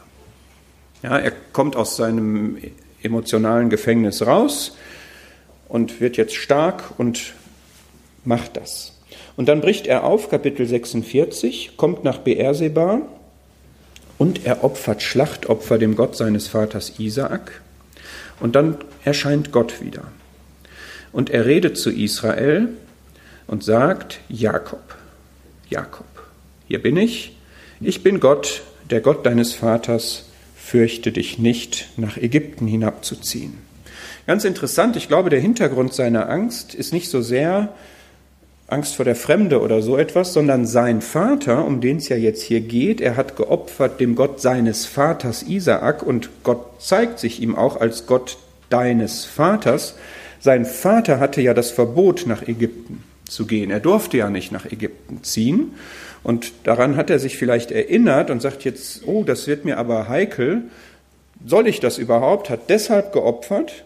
Ja, 1.03 1.20
er 1.20 1.34
kommt 1.51 1.75
aus 1.75 1.98
seinem 1.98 2.58
emotionalen 3.03 3.70
Gefängnis 3.70 4.25
raus 4.25 4.75
und 5.74 6.00
wird 6.00 6.18
jetzt 6.18 6.36
stark 6.36 7.00
und 7.00 7.34
macht 8.25 8.58
das. 8.58 8.94
Und 9.36 9.50
dann 9.50 9.60
bricht 9.60 9.88
er 9.88 10.03
auf, 10.03 10.30
Kapitel 10.30 10.68
46, 10.68 11.77
kommt 11.77 12.03
nach 12.03 12.20
Beerseba 12.20 13.01
und 14.20 14.46
er 14.46 14.63
opfert 14.63 15.01
Schlachtopfer 15.01 15.80
dem 15.80 15.96
Gott 15.96 16.15
seines 16.15 16.48
Vaters 16.48 17.00
Isaak. 17.00 17.63
Und 18.39 18.56
dann 18.56 18.77
erscheint 19.03 19.51
Gott 19.51 19.82
wieder. 19.82 20.03
Und 21.12 21.32
er 21.32 21.48
redet 21.48 21.75
zu 21.75 21.89
Israel 21.89 22.70
und 23.48 23.63
sagt, 23.63 24.20
Jakob. 24.30 24.96
Jakob. 25.72 26.06
Hier 26.68 26.84
bin 26.84 26.98
ich, 26.98 27.36
ich 27.82 28.03
bin 28.03 28.20
Gott, 28.20 28.62
der 28.92 29.01
Gott 29.01 29.25
deines 29.25 29.53
Vaters, 29.56 30.25
fürchte 30.56 31.12
dich 31.12 31.39
nicht, 31.39 31.89
nach 31.98 32.18
Ägypten 32.18 32.68
hinabzuziehen. 32.68 33.73
Ganz 34.25 34.46
interessant, 34.46 34.96
ich 34.96 35.10
glaube, 35.10 35.30
der 35.30 35.42
Hintergrund 35.42 35.94
seiner 35.94 36.30
Angst 36.30 36.74
ist 36.74 36.94
nicht 36.94 37.10
so 37.10 37.22
sehr 37.22 37.74
Angst 38.68 38.96
vor 38.96 39.03
der 39.03 39.15
Fremde 39.15 39.62
oder 39.62 39.82
so 39.82 39.98
etwas, 39.98 40.34
sondern 40.34 40.65
sein 40.65 41.01
Vater, 41.01 41.65
um 41.65 41.82
den 41.82 41.98
es 41.98 42.08
ja 42.08 42.15
jetzt 42.15 42.42
hier 42.42 42.62
geht, 42.62 43.01
er 43.01 43.18
hat 43.18 43.36
geopfert 43.36 44.00
dem 44.00 44.15
Gott 44.15 44.39
seines 44.39 44.86
Vaters 44.86 45.44
Isaak 45.44 46.03
und 46.03 46.30
Gott 46.44 46.82
zeigt 46.82 47.20
sich 47.20 47.42
ihm 47.42 47.56
auch 47.56 47.80
als 47.80 48.08
Gott 48.08 48.38
deines 48.70 49.25
Vaters. 49.25 49.96
Sein 50.39 50.65
Vater 50.65 51.20
hatte 51.20 51.42
ja 51.42 51.53
das 51.53 51.72
Verbot, 51.72 52.25
nach 52.25 52.48
Ägypten 52.48 53.03
zu 53.27 53.46
gehen. 53.46 53.72
Er 53.72 53.80
durfte 53.80 54.18
ja 54.18 54.30
nicht 54.30 54.51
nach 54.51 54.65
Ägypten 54.65 55.24
ziehen. 55.24 55.74
Und 56.24 56.53
daran 56.63 56.96
hat 56.96 57.10
er 57.10 57.20
sich 57.20 57.38
vielleicht 57.38 57.72
erinnert 57.72 58.30
und 58.30 58.42
sagt 58.42 58.63
jetzt, 58.63 59.06
oh, 59.06 59.24
das 59.24 59.48
wird 59.48 59.65
mir 59.65 59.77
aber 59.77 60.08
heikel. 60.08 60.63
Soll 61.46 61.68
ich 61.68 61.82
das 61.82 61.98
überhaupt? 61.98 62.50
Hat 62.50 62.70
deshalb 62.70 63.12
geopfert, 63.12 63.84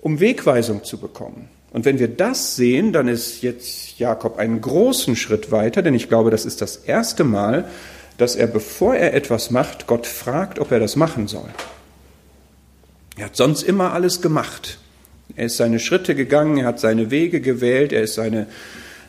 um 0.00 0.20
Wegweisung 0.20 0.84
zu 0.84 0.98
bekommen. 0.98 1.48
Und 1.70 1.84
wenn 1.84 1.98
wir 1.98 2.08
das 2.08 2.56
sehen, 2.56 2.92
dann 2.92 3.08
ist 3.08 3.42
jetzt 3.42 3.98
Jakob 3.98 4.38
einen 4.38 4.60
großen 4.60 5.16
Schritt 5.16 5.52
weiter, 5.52 5.82
denn 5.82 5.94
ich 5.94 6.08
glaube, 6.08 6.30
das 6.30 6.46
ist 6.46 6.62
das 6.62 6.76
erste 6.76 7.24
Mal, 7.24 7.68
dass 8.16 8.36
er, 8.36 8.46
bevor 8.46 8.94
er 8.96 9.14
etwas 9.14 9.50
macht, 9.50 9.86
Gott 9.86 10.06
fragt, 10.06 10.58
ob 10.58 10.72
er 10.72 10.80
das 10.80 10.96
machen 10.96 11.28
soll. 11.28 11.48
Er 13.16 13.26
hat 13.26 13.36
sonst 13.36 13.62
immer 13.62 13.92
alles 13.92 14.22
gemacht. 14.22 14.78
Er 15.36 15.46
ist 15.46 15.56
seine 15.56 15.78
Schritte 15.78 16.14
gegangen, 16.14 16.58
er 16.58 16.66
hat 16.66 16.80
seine 16.80 17.10
Wege 17.10 17.40
gewählt, 17.40 17.92
er 17.92 18.02
ist 18.02 18.14
seine, 18.14 18.46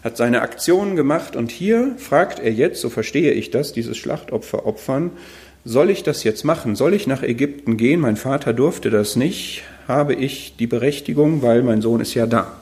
hat 0.04 0.18
seine 0.18 0.42
Aktionen 0.42 0.96
gemacht 0.96 1.36
und 1.36 1.52
hier 1.52 1.96
fragt 1.98 2.40
er 2.40 2.52
jetzt, 2.52 2.82
so 2.82 2.90
verstehe 2.90 3.32
ich 3.32 3.52
das, 3.52 3.72
dieses 3.72 3.98
Schlachtopfer 3.98 4.66
opfern, 4.66 5.12
soll 5.64 5.90
ich 5.90 6.04
das 6.04 6.24
jetzt 6.24 6.44
machen? 6.44 6.76
Soll 6.76 6.94
ich 6.94 7.08
nach 7.08 7.24
Ägypten 7.24 7.78
gehen? 7.78 8.00
Mein 8.00 8.18
Vater 8.18 8.54
durfte 8.54 8.90
das 8.90 9.16
nicht. 9.16 9.64
Habe 9.90 10.14
ich 10.14 10.56
die 10.58 10.68
Berechtigung, 10.68 11.42
weil 11.42 11.64
mein 11.64 11.82
Sohn 11.82 12.00
ist 12.00 12.14
ja 12.14 12.28
da. 12.28 12.56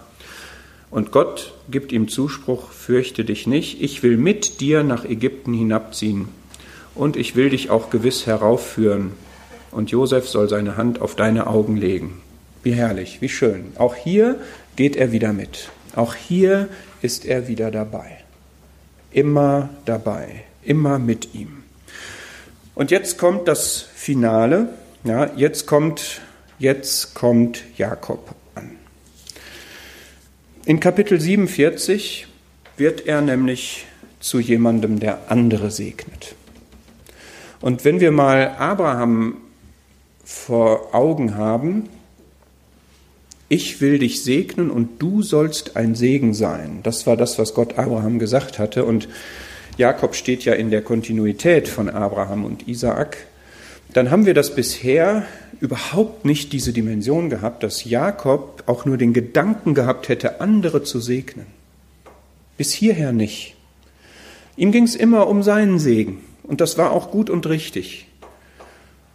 Und 0.89 1.11
Gott 1.11 1.53
gibt 1.69 1.91
ihm 1.91 2.07
Zuspruch, 2.07 2.71
fürchte 2.71 3.25
dich 3.25 3.47
nicht, 3.47 3.81
ich 3.81 4.01
will 4.01 4.15
mit 4.15 4.61
dir 4.61 4.81
nach 4.83 5.03
Ägypten 5.03 5.53
hinabziehen 5.53 6.29
und 6.95 7.17
ich 7.17 7.35
will 7.35 7.49
dich 7.49 7.69
auch 7.69 7.89
gewiss 7.89 8.27
heraufführen. 8.27 9.11
Und 9.71 9.91
Josef 9.91 10.29
soll 10.29 10.47
seine 10.47 10.77
Hand 10.77 11.01
auf 11.01 11.15
deine 11.17 11.47
Augen 11.47 11.75
legen. 11.75 12.21
Wie 12.63 12.71
herrlich, 12.71 13.17
wie 13.19 13.27
schön. 13.27 13.73
Auch 13.77 13.95
hier 13.95 14.39
geht 14.77 14.95
er 14.95 15.11
wieder 15.11 15.33
mit. 15.33 15.69
Auch 15.97 16.15
hier 16.15 16.69
ist 17.01 17.25
er 17.25 17.49
wieder 17.49 17.71
dabei. 17.71 18.19
Immer 19.11 19.67
dabei, 19.83 20.43
immer 20.63 20.97
mit 20.97 21.35
ihm. 21.35 21.63
Und 22.73 22.89
jetzt 22.89 23.17
kommt 23.17 23.49
das 23.49 23.81
Finale. 23.81 24.69
Ja, 25.03 25.29
jetzt 25.35 25.67
kommt, 25.67 26.21
jetzt 26.59 27.13
kommt 27.13 27.63
Jakob 27.77 28.35
an. 28.55 28.71
In 30.65 30.79
Kapitel 30.79 31.19
47 31.19 32.27
wird 32.77 33.05
er 33.05 33.21
nämlich 33.21 33.85
zu 34.19 34.39
jemandem, 34.39 34.99
der 34.99 35.31
andere 35.31 35.71
segnet. 35.71 36.35
Und 37.61 37.85
wenn 37.85 37.99
wir 37.99 38.11
mal 38.11 38.55
Abraham 38.57 39.37
vor 40.23 40.93
Augen 40.93 41.35
haben, 41.35 41.89
ich 43.49 43.79
will 43.79 43.97
dich 43.99 44.23
segnen 44.23 44.69
und 44.69 45.01
du 45.01 45.21
sollst 45.21 45.77
ein 45.77 45.95
Segen 45.95 46.33
sein. 46.33 46.81
Das 46.83 47.07
war 47.07 47.15
das, 47.15 47.39
was 47.39 47.53
Gott 47.53 47.77
Abraham 47.77 48.19
gesagt 48.19 48.59
hatte. 48.59 48.83
Und 48.83 49.07
Jakob 49.77 50.15
steht 50.15 50.43
ja 50.43 50.53
in 50.53 50.69
der 50.69 50.81
Kontinuität 50.81 51.67
von 51.67 51.89
Abraham 51.89 52.43
und 52.43 52.67
Isaak, 52.67 53.17
dann 53.93 54.11
haben 54.11 54.25
wir 54.25 54.33
das 54.33 54.53
bisher 54.53 55.25
überhaupt 55.59 56.25
nicht 56.25 56.53
diese 56.53 56.73
Dimension 56.73 57.29
gehabt, 57.29 57.63
dass 57.63 57.83
Jakob 57.83 58.63
auch 58.67 58.85
nur 58.85 58.97
den 58.97 59.13
Gedanken 59.13 59.73
gehabt 59.73 60.09
hätte, 60.09 60.41
andere 60.41 60.83
zu 60.83 60.99
segnen. 60.99 61.47
Bis 62.57 62.71
hierher 62.71 63.11
nicht. 63.11 63.55
Ihm 64.55 64.71
ging 64.71 64.83
es 64.83 64.95
immer 64.95 65.27
um 65.27 65.43
seinen 65.43 65.79
Segen 65.79 66.19
und 66.43 66.61
das 66.61 66.77
war 66.77 66.91
auch 66.91 67.11
gut 67.11 67.29
und 67.29 67.47
richtig. 67.47 68.07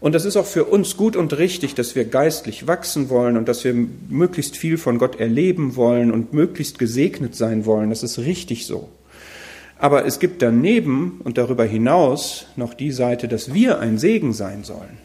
Und 0.01 0.17
das 0.17 0.25
ist 0.25 0.37
auch 0.37 0.47
für 0.47 0.65
uns 0.65 0.97
gut 0.97 1.15
und 1.15 1.37
richtig, 1.39 1.77
dass 1.77 1.95
wir 1.95 2.05
geistlich 2.05 2.67
wachsen 2.67 3.09
wollen 3.09 3.37
und 3.37 3.49
dass 3.49 3.63
wir 3.63 3.73
möglichst 4.09 4.57
viel 4.57 4.77
von 4.77 4.99
Gott 4.99 5.21
erleben 5.21 5.77
wollen 5.77 6.11
und 6.11 6.33
möglichst 6.33 6.81
gesegnet 6.81 7.37
sein 7.37 7.67
wollen. 7.67 7.91
Das 7.91 8.03
ist 8.03 8.19
richtig 8.19 8.67
so. 8.67 8.89
Aber 9.83 10.07
es 10.07 10.21
gibt 10.21 10.43
daneben 10.43 11.21
und 11.25 11.39
darüber 11.39 11.65
hinaus 11.65 12.47
noch 12.55 12.73
die 12.73 12.93
Seite, 12.93 13.27
dass 13.27 13.53
wir 13.53 13.81
ein 13.81 13.99
Segen 13.99 14.33
sein 14.33 14.63
sollen, 14.63 14.99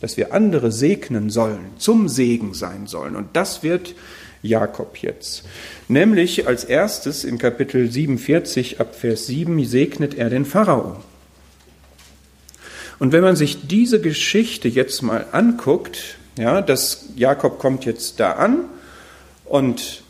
dass 0.00 0.16
wir 0.16 0.32
andere 0.32 0.72
segnen 0.72 1.28
sollen, 1.28 1.66
zum 1.76 2.08
Segen 2.08 2.54
sein 2.54 2.86
sollen. 2.86 3.16
Und 3.16 3.36
das 3.36 3.62
wird 3.62 3.94
Jakob 4.40 4.96
jetzt. 4.96 5.44
Nämlich 5.88 6.46
als 6.46 6.64
erstes 6.64 7.24
in 7.24 7.36
Kapitel 7.36 7.90
47 7.90 8.80
ab 8.80 8.94
Vers 8.94 9.26
7 9.26 9.62
segnet 9.66 10.14
er 10.14 10.30
den 10.30 10.46
Pharao. 10.46 11.02
Und 12.98 13.12
wenn 13.12 13.22
man 13.22 13.36
sich 13.36 13.66
diese 13.66 14.00
Geschichte 14.00 14.68
jetzt 14.68 15.02
mal 15.02 15.26
anguckt, 15.32 16.16
ja, 16.38 16.62
dass 16.62 17.10
Jakob 17.14 17.58
kommt 17.58 17.84
jetzt 17.84 18.20
da 18.20 18.32
an 18.32 18.60
und 19.44 20.02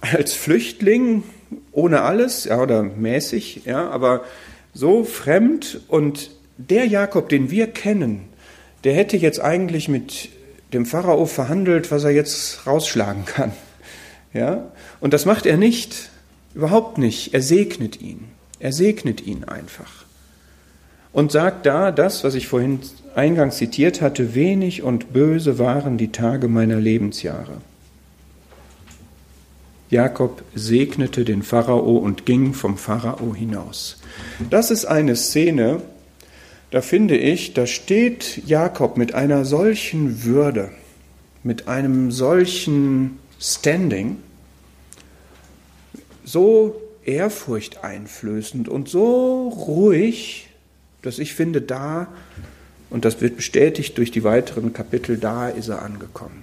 als 0.00 0.34
Flüchtling 0.34 1.24
ohne 1.72 2.02
alles, 2.02 2.44
ja, 2.44 2.60
oder 2.60 2.82
mäßig, 2.82 3.62
ja, 3.64 3.88
aber 3.90 4.24
so 4.72 5.04
fremd 5.04 5.80
und 5.88 6.30
der 6.56 6.86
Jakob, 6.86 7.28
den 7.28 7.50
wir 7.50 7.66
kennen, 7.68 8.28
der 8.84 8.94
hätte 8.94 9.16
jetzt 9.16 9.40
eigentlich 9.40 9.88
mit 9.88 10.28
dem 10.72 10.86
Pharao 10.86 11.26
verhandelt, 11.26 11.90
was 11.90 12.04
er 12.04 12.10
jetzt 12.10 12.66
rausschlagen 12.66 13.24
kann. 13.24 13.52
Ja? 14.32 14.72
Und 15.00 15.14
das 15.14 15.24
macht 15.24 15.46
er 15.46 15.56
nicht, 15.56 16.10
überhaupt 16.54 16.98
nicht. 16.98 17.32
Er 17.32 17.42
segnet 17.42 18.00
ihn. 18.00 18.26
Er 18.58 18.72
segnet 18.72 19.26
ihn 19.26 19.44
einfach. 19.44 20.04
Und 21.12 21.30
sagt 21.30 21.66
da 21.66 21.92
das, 21.92 22.24
was 22.24 22.34
ich 22.34 22.48
vorhin 22.48 22.80
eingangs 23.14 23.56
zitiert 23.56 24.00
hatte, 24.00 24.34
wenig 24.34 24.82
und 24.82 25.12
böse 25.12 25.58
waren 25.58 25.96
die 25.96 26.10
Tage 26.10 26.48
meiner 26.48 26.80
Lebensjahre. 26.80 27.58
Jakob 29.90 30.42
segnete 30.54 31.24
den 31.24 31.42
Pharao 31.42 31.96
und 31.98 32.26
ging 32.26 32.54
vom 32.54 32.76
Pharao 32.78 33.34
hinaus. 33.34 33.98
Das 34.50 34.70
ist 34.70 34.86
eine 34.86 35.16
Szene, 35.16 35.82
da 36.70 36.80
finde 36.80 37.16
ich, 37.16 37.54
da 37.54 37.66
steht 37.66 38.42
Jakob 38.46 38.96
mit 38.96 39.14
einer 39.14 39.44
solchen 39.44 40.24
Würde, 40.24 40.70
mit 41.42 41.68
einem 41.68 42.10
solchen 42.10 43.18
Standing, 43.38 44.16
so 46.24 46.80
ehrfurchteinflößend 47.04 48.68
und 48.68 48.88
so 48.88 49.48
ruhig, 49.48 50.48
dass 51.02 51.18
ich 51.18 51.34
finde, 51.34 51.60
da, 51.60 52.08
und 52.90 53.04
das 53.04 53.20
wird 53.20 53.36
bestätigt 53.36 53.98
durch 53.98 54.10
die 54.10 54.24
weiteren 54.24 54.72
Kapitel, 54.72 55.18
da 55.18 55.48
ist 55.48 55.68
er 55.68 55.82
angekommen. 55.82 56.42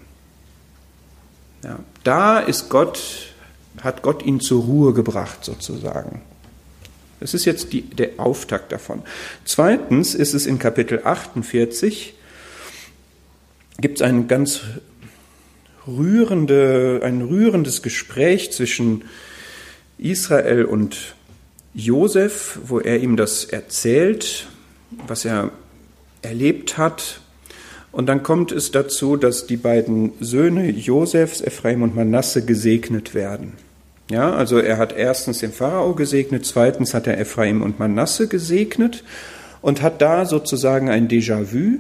Ja, 1.64 1.80
da 2.04 2.40
ist 2.40 2.70
Gott 2.70 3.31
hat 3.82 4.02
Gott 4.02 4.24
ihn 4.24 4.40
zur 4.40 4.64
Ruhe 4.64 4.94
gebracht, 4.94 5.44
sozusagen. 5.46 6.22
Das 7.20 7.34
ist 7.34 7.46
jetzt 7.46 7.72
die, 7.72 7.84
der 7.84 8.12
Auftakt 8.18 8.72
davon. 8.72 9.04
Zweitens 9.46 10.16
ist 10.16 10.34
es 10.34 10.46
in 10.46 10.60
Kapitel 10.60 11.02
48, 11.04 12.16
gibt 13.80 14.00
es 14.00 14.02
ein 14.02 14.28
ganz 14.28 14.62
rührende, 15.88 17.02
ein 17.04 17.22
rührendes 17.22 17.82
Gespräch 17.82 18.52
zwischen 18.52 19.04
Israel 19.98 20.66
und 20.66 21.16
Josef, 21.74 22.60
wo 22.66 22.80
er 22.80 23.00
ihm 23.00 23.18
das 23.18 23.46
erzählt, 23.46 24.48
was 25.08 25.26
er 25.26 25.52
erlebt 26.22 26.78
hat. 26.78 27.22
Und 27.92 28.08
dann 28.08 28.24
kommt 28.24 28.52
es 28.52 28.72
dazu, 28.72 29.18
dass 29.18 29.48
die 29.48 29.58
beiden 29.58 30.14
Söhne 30.20 30.70
Josefs, 30.70 31.42
Ephraim 31.42 31.82
und 31.82 31.96
Manasse, 31.96 32.46
gesegnet 32.46 33.14
werden. 33.14 33.54
Ja, 34.10 34.34
also 34.34 34.60
er 34.60 34.78
hat 34.78 34.94
erstens 34.96 35.40
den 35.40 35.52
Pharao 35.52 35.94
gesegnet, 35.94 36.46
zweitens 36.46 36.94
hat 36.94 37.08
er 37.08 37.20
Ephraim 37.20 37.62
und 37.62 37.80
Manasse 37.80 38.28
gesegnet 38.28 39.04
und 39.62 39.82
hat 39.82 40.02
da 40.02 40.26
sozusagen 40.26 40.90
ein 40.90 41.08
Déjà-vu, 41.08 41.80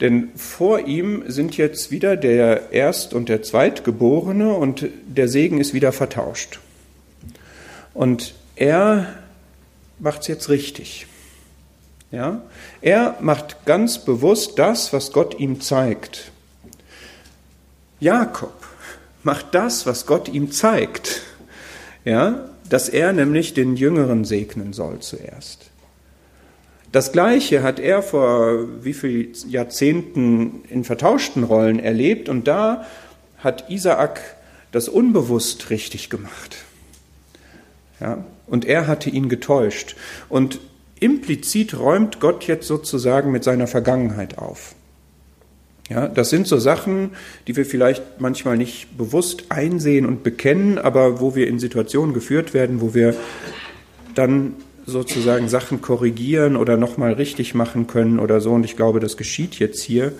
denn 0.00 0.28
vor 0.36 0.86
ihm 0.86 1.24
sind 1.26 1.56
jetzt 1.56 1.90
wieder 1.90 2.16
der 2.16 2.72
Erst- 2.72 3.12
und 3.12 3.28
der 3.28 3.42
Zweitgeborene 3.42 4.52
und 4.52 4.86
der 5.06 5.28
Segen 5.28 5.60
ist 5.60 5.74
wieder 5.74 5.92
vertauscht. 5.92 6.60
Und 7.94 8.34
er 8.54 9.06
macht 9.98 10.22
es 10.22 10.28
jetzt 10.28 10.48
richtig. 10.48 11.06
Ja? 12.10 12.42
Er 12.80 13.16
macht 13.20 13.64
ganz 13.66 14.04
bewusst 14.04 14.58
das, 14.58 14.92
was 14.92 15.12
Gott 15.12 15.38
ihm 15.38 15.60
zeigt. 15.60 16.30
Jakob 18.00 18.54
macht 19.22 19.54
das, 19.54 19.86
was 19.86 20.06
Gott 20.06 20.28
ihm 20.28 20.50
zeigt. 20.50 21.22
Ja, 22.04 22.48
dass 22.70 22.88
er 22.88 23.12
nämlich 23.12 23.54
den 23.54 23.76
Jüngeren 23.76 24.24
segnen 24.24 24.72
soll 24.72 25.00
zuerst. 25.00 25.70
Das 26.92 27.12
Gleiche 27.12 27.62
hat 27.62 27.78
er 27.78 28.02
vor 28.02 28.82
wie 28.82 28.94
vielen 28.94 29.34
Jahrzehnten 29.48 30.62
in 30.70 30.84
vertauschten 30.84 31.44
Rollen 31.44 31.78
erlebt 31.78 32.30
und 32.30 32.48
da 32.48 32.86
hat 33.38 33.68
Isaak 33.68 34.20
das 34.72 34.88
unbewusst 34.88 35.70
richtig 35.70 36.08
gemacht. 36.08 36.56
Ja, 38.00 38.24
und 38.46 38.64
er 38.64 38.86
hatte 38.86 39.10
ihn 39.10 39.28
getäuscht. 39.28 39.96
Und 40.28 40.60
implizit 41.00 41.78
räumt 41.78 42.20
Gott 42.20 42.46
jetzt 42.46 42.66
sozusagen 42.66 43.32
mit 43.32 43.44
seiner 43.44 43.66
Vergangenheit 43.66 44.38
auf. 44.38 44.74
Ja, 45.88 46.06
das 46.06 46.28
sind 46.28 46.46
so 46.46 46.58
Sachen, 46.58 47.12
die 47.46 47.56
wir 47.56 47.64
vielleicht 47.64 48.20
manchmal 48.20 48.58
nicht 48.58 48.98
bewusst 48.98 49.44
einsehen 49.48 50.04
und 50.04 50.22
bekennen, 50.22 50.78
aber 50.78 51.20
wo 51.20 51.34
wir 51.34 51.48
in 51.48 51.58
Situationen 51.58 52.12
geführt 52.12 52.52
werden, 52.52 52.82
wo 52.82 52.94
wir 52.94 53.14
dann 54.14 54.54
sozusagen 54.84 55.48
Sachen 55.48 55.80
korrigieren 55.80 56.56
oder 56.56 56.76
nochmal 56.76 57.12
richtig 57.14 57.54
machen 57.54 57.86
können 57.86 58.18
oder 58.18 58.40
so. 58.40 58.52
Und 58.52 58.64
ich 58.64 58.76
glaube, 58.76 59.00
das 59.00 59.16
geschieht 59.16 59.58
jetzt 59.58 59.82
hier. 59.82 60.12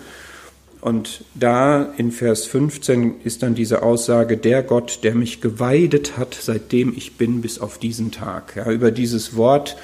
Und 0.81 1.25
da 1.35 1.93
in 1.97 2.13
Vers 2.13 2.45
15 2.47 3.17
ist 3.25 3.43
dann 3.43 3.55
diese 3.55 3.83
Aussage, 3.83 4.37
der 4.37 4.63
Gott, 4.63 5.01
der 5.03 5.15
mich 5.15 5.41
geweidet 5.41 6.17
hat, 6.17 6.39
seitdem 6.41 6.95
ich 6.97 7.17
bin 7.17 7.41
bis 7.41 7.59
auf 7.59 7.79
diesen 7.79 8.13
Tag. 8.13 8.55
Ja, 8.57 8.71
über 8.71 8.91
dieses 8.91 9.37
Wort, 9.37 9.77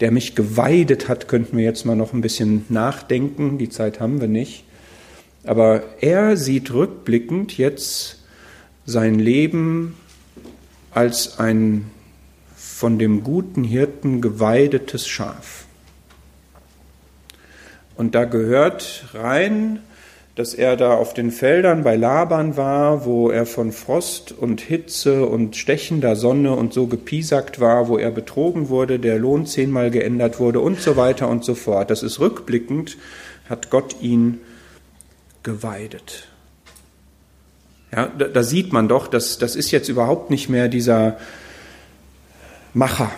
der 0.00 0.10
mich 0.10 0.34
geweidet 0.34 1.08
hat, 1.08 1.28
könnten 1.28 1.56
wir 1.56 1.64
jetzt 1.64 1.84
mal 1.84 1.96
noch 1.96 2.12
ein 2.12 2.20
bisschen 2.20 2.64
nachdenken. 2.68 3.58
Die 3.58 3.68
Zeit 3.68 4.00
haben 4.00 4.20
wir 4.20 4.28
nicht. 4.28 4.64
Aber 5.44 5.82
er 6.00 6.36
sieht 6.36 6.72
rückblickend 6.72 7.56
jetzt 7.56 8.22
sein 8.86 9.18
Leben 9.18 9.94
als 10.90 11.38
ein 11.38 11.90
von 12.56 12.98
dem 12.98 13.22
guten 13.22 13.62
Hirten 13.62 14.20
geweidetes 14.20 15.06
Schaf. 15.06 15.66
Und 17.94 18.14
da 18.14 18.24
gehört 18.24 19.04
rein, 19.12 19.80
dass 20.40 20.54
er 20.54 20.78
da 20.78 20.94
auf 20.94 21.12
den 21.12 21.32
Feldern 21.32 21.84
bei 21.84 21.96
Laban 21.96 22.56
war, 22.56 23.04
wo 23.04 23.28
er 23.28 23.44
von 23.44 23.72
Frost 23.72 24.32
und 24.32 24.62
Hitze 24.62 25.26
und 25.26 25.54
stechender 25.54 26.16
Sonne 26.16 26.56
und 26.56 26.72
so 26.72 26.86
gepiesackt 26.86 27.60
war, 27.60 27.88
wo 27.88 27.98
er 27.98 28.10
betrogen 28.10 28.70
wurde, 28.70 28.98
der 28.98 29.18
Lohn 29.18 29.44
zehnmal 29.44 29.90
geändert 29.90 30.40
wurde 30.40 30.60
und 30.60 30.80
so 30.80 30.96
weiter 30.96 31.28
und 31.28 31.44
so 31.44 31.54
fort. 31.54 31.90
Das 31.90 32.02
ist 32.02 32.20
rückblickend, 32.20 32.96
hat 33.50 33.68
Gott 33.68 33.96
ihn 34.00 34.40
geweidet. 35.42 36.28
Ja, 37.92 38.06
da, 38.06 38.24
da 38.24 38.42
sieht 38.42 38.72
man 38.72 38.88
doch, 38.88 39.08
dass 39.08 39.36
das 39.36 39.56
ist 39.56 39.70
jetzt 39.72 39.90
überhaupt 39.90 40.30
nicht 40.30 40.48
mehr 40.48 40.68
dieser 40.68 41.18
Macher, 42.72 43.12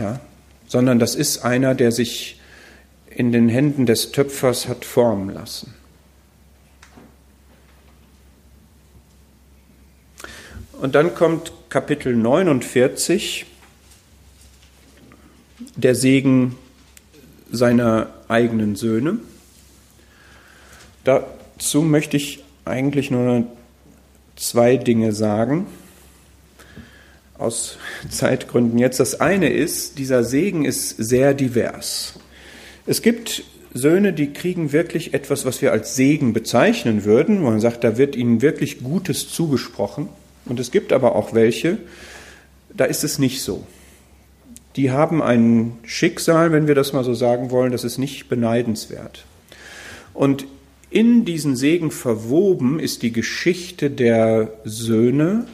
ja, 0.00 0.18
sondern 0.66 0.98
das 0.98 1.14
ist 1.14 1.44
einer, 1.44 1.76
der 1.76 1.92
sich 1.92 2.40
in 3.08 3.30
den 3.30 3.48
Händen 3.48 3.86
des 3.86 4.10
Töpfers 4.10 4.66
hat 4.66 4.84
formen 4.84 5.30
lassen. 5.30 5.74
Und 10.84 10.94
dann 10.94 11.14
kommt 11.14 11.50
Kapitel 11.70 12.14
49, 12.14 13.46
der 15.76 15.94
Segen 15.94 16.56
seiner 17.50 18.12
eigenen 18.28 18.76
Söhne. 18.76 19.16
Dazu 21.04 21.80
möchte 21.80 22.18
ich 22.18 22.44
eigentlich 22.66 23.10
nur 23.10 23.46
zwei 24.36 24.76
Dinge 24.76 25.12
sagen 25.12 25.68
aus 27.38 27.78
Zeitgründen 28.10 28.78
jetzt. 28.78 29.00
Das 29.00 29.22
eine 29.22 29.48
ist, 29.48 29.98
dieser 29.98 30.22
Segen 30.22 30.66
ist 30.66 30.98
sehr 30.98 31.32
divers. 31.32 32.18
Es 32.84 33.00
gibt 33.00 33.42
Söhne, 33.72 34.12
die 34.12 34.34
kriegen 34.34 34.72
wirklich 34.72 35.14
etwas, 35.14 35.46
was 35.46 35.62
wir 35.62 35.72
als 35.72 35.96
Segen 35.96 36.34
bezeichnen 36.34 37.04
würden. 37.04 37.42
Man 37.42 37.60
sagt, 37.60 37.84
da 37.84 37.96
wird 37.96 38.16
ihnen 38.16 38.42
wirklich 38.42 38.80
Gutes 38.80 39.30
zugesprochen. 39.30 40.10
Und 40.46 40.60
es 40.60 40.70
gibt 40.70 40.92
aber 40.92 41.14
auch 41.14 41.34
welche, 41.34 41.78
da 42.74 42.84
ist 42.84 43.04
es 43.04 43.18
nicht 43.18 43.42
so. 43.42 43.64
Die 44.76 44.90
haben 44.90 45.22
ein 45.22 45.78
Schicksal, 45.84 46.52
wenn 46.52 46.66
wir 46.66 46.74
das 46.74 46.92
mal 46.92 47.04
so 47.04 47.14
sagen 47.14 47.50
wollen, 47.50 47.72
das 47.72 47.84
ist 47.84 47.98
nicht 47.98 48.28
beneidenswert. 48.28 49.24
Und 50.12 50.46
in 50.90 51.24
diesen 51.24 51.56
Segen 51.56 51.90
verwoben 51.90 52.78
ist 52.78 53.02
die 53.02 53.12
Geschichte 53.12 53.90
der 53.90 54.52
Söhne 54.64 55.46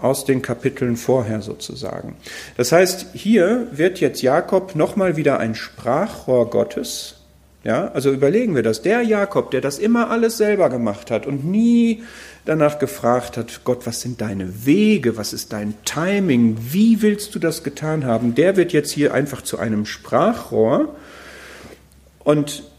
aus 0.00 0.24
den 0.24 0.42
Kapiteln 0.42 0.96
vorher 0.96 1.42
sozusagen. 1.42 2.16
Das 2.56 2.72
heißt, 2.72 3.08
hier 3.12 3.68
wird 3.72 4.00
jetzt 4.00 4.22
Jakob 4.22 4.74
nochmal 4.74 5.16
wieder 5.16 5.38
ein 5.38 5.54
Sprachrohr 5.54 6.50
Gottes. 6.50 7.16
Ja, 7.62 7.88
also 7.88 8.10
überlegen 8.10 8.54
wir 8.54 8.62
das. 8.62 8.80
Der 8.80 9.02
Jakob, 9.02 9.50
der 9.50 9.60
das 9.60 9.78
immer 9.78 10.10
alles 10.10 10.38
selber 10.38 10.70
gemacht 10.70 11.10
hat 11.10 11.26
und 11.26 11.44
nie 11.44 12.02
danach 12.44 12.78
gefragt 12.78 13.36
hat, 13.36 13.60
Gott, 13.64 13.86
was 13.86 14.00
sind 14.00 14.20
deine 14.20 14.66
Wege, 14.66 15.16
was 15.16 15.32
ist 15.32 15.52
dein 15.52 15.74
Timing, 15.84 16.56
wie 16.72 17.02
willst 17.02 17.34
du 17.34 17.38
das 17.38 17.62
getan 17.62 18.04
haben, 18.04 18.34
der 18.34 18.56
wird 18.56 18.72
jetzt 18.72 18.90
hier 18.90 19.14
einfach 19.14 19.42
zu 19.42 19.58
einem 19.58 19.86
Sprachrohr. 19.86 20.94
Und 22.24 22.69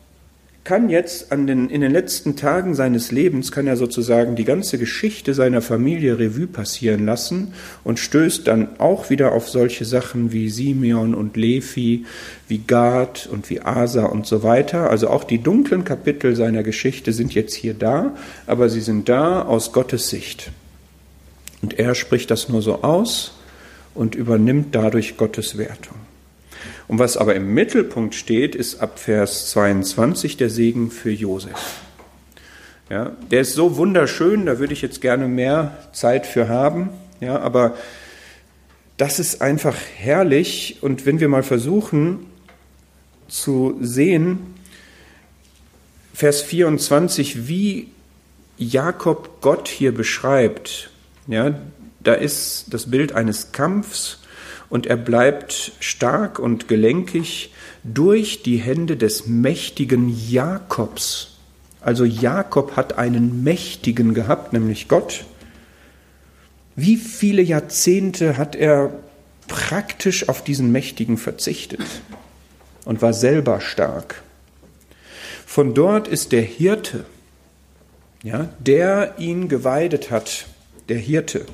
kann 0.63 0.89
jetzt 0.89 1.31
an 1.31 1.47
den, 1.47 1.69
in 1.69 1.81
den 1.81 1.91
letzten 1.91 2.35
Tagen 2.35 2.75
seines 2.75 3.11
Lebens, 3.11 3.51
kann 3.51 3.65
er 3.65 3.77
sozusagen 3.77 4.35
die 4.35 4.45
ganze 4.45 4.77
Geschichte 4.77 5.33
seiner 5.33 5.61
Familie 5.61 6.19
Revue 6.19 6.45
passieren 6.45 7.05
lassen 7.05 7.53
und 7.83 7.97
stößt 7.97 8.47
dann 8.47 8.69
auch 8.77 9.09
wieder 9.09 9.31
auf 9.31 9.49
solche 9.49 9.85
Sachen 9.85 10.31
wie 10.31 10.49
Simeon 10.49 11.15
und 11.15 11.35
Levi, 11.35 12.05
wie 12.47 12.59
Gad 12.59 13.27
und 13.31 13.49
wie 13.49 13.61
Asa 13.61 14.05
und 14.05 14.27
so 14.27 14.43
weiter. 14.43 14.91
Also 14.91 15.09
auch 15.09 15.23
die 15.23 15.39
dunklen 15.39 15.83
Kapitel 15.83 16.35
seiner 16.35 16.61
Geschichte 16.61 17.11
sind 17.11 17.33
jetzt 17.33 17.55
hier 17.55 17.73
da, 17.73 18.15
aber 18.45 18.69
sie 18.69 18.81
sind 18.81 19.09
da 19.09 19.41
aus 19.41 19.73
Gottes 19.73 20.09
Sicht. 20.09 20.51
Und 21.63 21.79
er 21.79 21.95
spricht 21.95 22.29
das 22.29 22.49
nur 22.49 22.61
so 22.61 22.83
aus 22.83 23.39
und 23.95 24.13
übernimmt 24.13 24.75
dadurch 24.75 25.17
Gottes 25.17 25.57
Wertung. 25.57 25.95
Und 26.91 26.99
was 26.99 27.15
aber 27.15 27.35
im 27.35 27.53
Mittelpunkt 27.53 28.15
steht, 28.15 28.53
ist 28.53 28.81
ab 28.81 28.99
Vers 28.99 29.49
22 29.51 30.35
der 30.35 30.49
Segen 30.49 30.91
für 30.91 31.09
Josef. 31.09 31.79
Ja, 32.89 33.15
der 33.31 33.39
ist 33.39 33.53
so 33.53 33.77
wunderschön, 33.77 34.45
da 34.45 34.59
würde 34.59 34.73
ich 34.73 34.81
jetzt 34.81 34.99
gerne 34.99 35.29
mehr 35.29 35.87
Zeit 35.93 36.25
für 36.25 36.49
haben. 36.49 36.89
Ja, 37.21 37.39
aber 37.39 37.77
das 38.97 39.19
ist 39.19 39.41
einfach 39.41 39.77
herrlich. 39.95 40.79
Und 40.81 41.05
wenn 41.05 41.21
wir 41.21 41.29
mal 41.29 41.43
versuchen 41.43 42.25
zu 43.29 43.77
sehen, 43.79 44.53
Vers 46.13 46.41
24, 46.41 47.47
wie 47.47 47.87
Jakob 48.57 49.39
Gott 49.39 49.69
hier 49.69 49.93
beschreibt, 49.93 50.89
ja, 51.27 51.57
da 52.01 52.15
ist 52.15 52.65
das 52.71 52.91
Bild 52.91 53.13
eines 53.13 53.53
Kampfs 53.53 54.20
und 54.71 54.87
er 54.87 54.95
bleibt 54.95 55.73
stark 55.81 56.39
und 56.39 56.69
gelenkig 56.69 57.51
durch 57.83 58.41
die 58.41 58.55
Hände 58.55 58.95
des 58.95 59.27
mächtigen 59.27 60.09
Jakobs. 60.29 61.35
Also 61.81 62.05
Jakob 62.05 62.77
hat 62.77 62.97
einen 62.97 63.43
Mächtigen 63.43 64.13
gehabt, 64.13 64.53
nämlich 64.53 64.87
Gott. 64.87 65.25
Wie 66.77 66.95
viele 66.95 67.41
Jahrzehnte 67.41 68.37
hat 68.37 68.55
er 68.55 68.93
praktisch 69.49 70.29
auf 70.29 70.41
diesen 70.41 70.71
Mächtigen 70.71 71.17
verzichtet 71.17 71.81
und 72.85 73.01
war 73.01 73.11
selber 73.11 73.59
stark. 73.59 74.23
Von 75.45 75.73
dort 75.73 76.07
ist 76.07 76.31
der 76.31 76.43
Hirte, 76.43 77.03
ja, 78.23 78.47
der 78.59 79.15
ihn 79.17 79.49
geweidet 79.49 80.11
hat, 80.11 80.45
der 80.87 80.97
Hirte, 80.97 81.45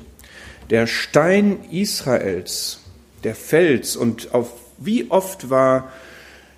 der 0.70 0.86
Stein 0.86 1.64
Israels, 1.72 2.78
der 3.24 3.34
Fels 3.34 3.96
und 3.96 4.34
auf 4.34 4.52
wie 4.78 5.10
oft 5.10 5.50
war 5.50 5.90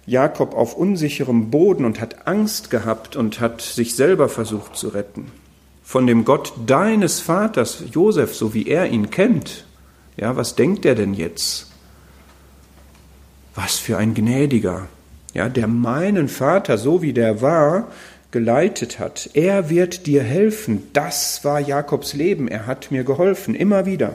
Jakob 0.07 0.55
auf 0.55 0.75
unsicherem 0.75 1.51
Boden 1.51 1.85
und 1.85 2.01
hat 2.01 2.27
Angst 2.27 2.71
gehabt 2.71 3.17
und 3.17 3.41
hat 3.41 3.61
sich 3.61 3.97
selber 3.97 4.29
versucht 4.29 4.77
zu 4.77 4.89
retten. 4.89 5.31
Von 5.83 6.07
dem 6.07 6.25
Gott 6.25 6.53
deines 6.67 7.21
Vaters, 7.21 7.85
Josef, 7.91 8.35
so 8.35 8.55
wie 8.55 8.69
er 8.69 8.89
ihn 8.89 9.11
kennt. 9.11 9.65
Ja, 10.17 10.37
was 10.37 10.55
denkt 10.55 10.85
er 10.85 10.95
denn 10.95 11.15
jetzt? 11.15 11.69
Was 13.55 13.79
für 13.79 13.97
ein 13.97 14.15
gnädiger, 14.15 14.89
ja, 15.33 15.49
der 15.49 15.67
meinen 15.67 16.29
Vater, 16.29 16.79
so 16.79 17.03
wie 17.03 17.13
der 17.13 17.41
war, 17.41 17.89
geleitet 18.31 18.99
hat. 18.99 19.31
Er 19.35 19.71
wird 19.71 20.07
dir 20.07 20.23
helfen. 20.23 20.85
Das 20.93 21.45
war 21.45 21.59
Jakobs 21.59 22.15
Leben. 22.15 22.47
Er 22.47 22.67
hat 22.67 22.91
mir 22.91 23.03
geholfen, 23.03 23.55
immer 23.55 23.87
wieder 23.87 24.15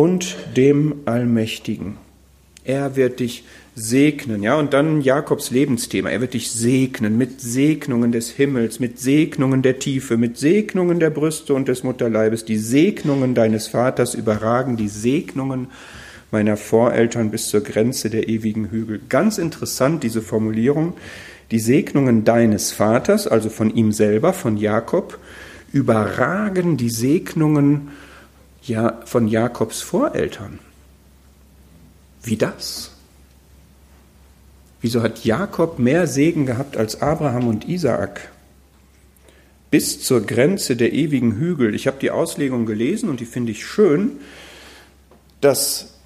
und 0.00 0.34
dem 0.56 0.94
Allmächtigen. 1.04 1.98
Er 2.64 2.96
wird 2.96 3.20
dich 3.20 3.44
segnen, 3.74 4.42
ja, 4.42 4.54
und 4.54 4.72
dann 4.72 5.02
Jakobs 5.02 5.50
Lebensthema. 5.50 6.08
Er 6.08 6.22
wird 6.22 6.32
dich 6.32 6.50
segnen 6.52 7.18
mit 7.18 7.42
Segnungen 7.42 8.10
des 8.10 8.30
Himmels, 8.30 8.80
mit 8.80 8.98
Segnungen 8.98 9.60
der 9.60 9.78
Tiefe, 9.78 10.16
mit 10.16 10.38
Segnungen 10.38 11.00
der 11.00 11.10
Brüste 11.10 11.52
und 11.52 11.68
des 11.68 11.84
Mutterleibes. 11.84 12.46
Die 12.46 12.56
Segnungen 12.56 13.34
deines 13.34 13.68
Vaters 13.68 14.14
überragen 14.14 14.78
die 14.78 14.88
Segnungen 14.88 15.66
meiner 16.30 16.56
Voreltern 16.56 17.30
bis 17.30 17.48
zur 17.48 17.60
Grenze 17.60 18.08
der 18.08 18.26
ewigen 18.26 18.70
Hügel. 18.70 19.02
Ganz 19.10 19.36
interessant, 19.36 20.02
diese 20.02 20.22
Formulierung. 20.22 20.94
Die 21.50 21.58
Segnungen 21.58 22.24
deines 22.24 22.72
Vaters, 22.72 23.26
also 23.26 23.50
von 23.50 23.74
ihm 23.74 23.92
selber, 23.92 24.32
von 24.32 24.56
Jakob, 24.56 25.18
überragen 25.74 26.78
die 26.78 26.88
Segnungen 26.88 27.88
ja, 28.62 29.00
von 29.04 29.28
Jakobs 29.28 29.82
Voreltern. 29.82 30.58
Wie 32.22 32.36
das? 32.36 32.92
Wieso 34.80 35.02
hat 35.02 35.24
Jakob 35.24 35.78
mehr 35.78 36.06
Segen 36.06 36.46
gehabt 36.46 36.76
als 36.76 37.02
Abraham 37.02 37.48
und 37.48 37.68
Isaak? 37.68 38.30
Bis 39.70 40.02
zur 40.02 40.22
Grenze 40.22 40.74
der 40.74 40.92
ewigen 40.92 41.36
Hügel. 41.36 41.74
Ich 41.74 41.86
habe 41.86 41.98
die 42.00 42.10
Auslegung 42.10 42.66
gelesen 42.66 43.08
und 43.08 43.20
die 43.20 43.26
finde 43.26 43.52
ich 43.52 43.64
schön, 43.64 44.12
dass 45.40 45.99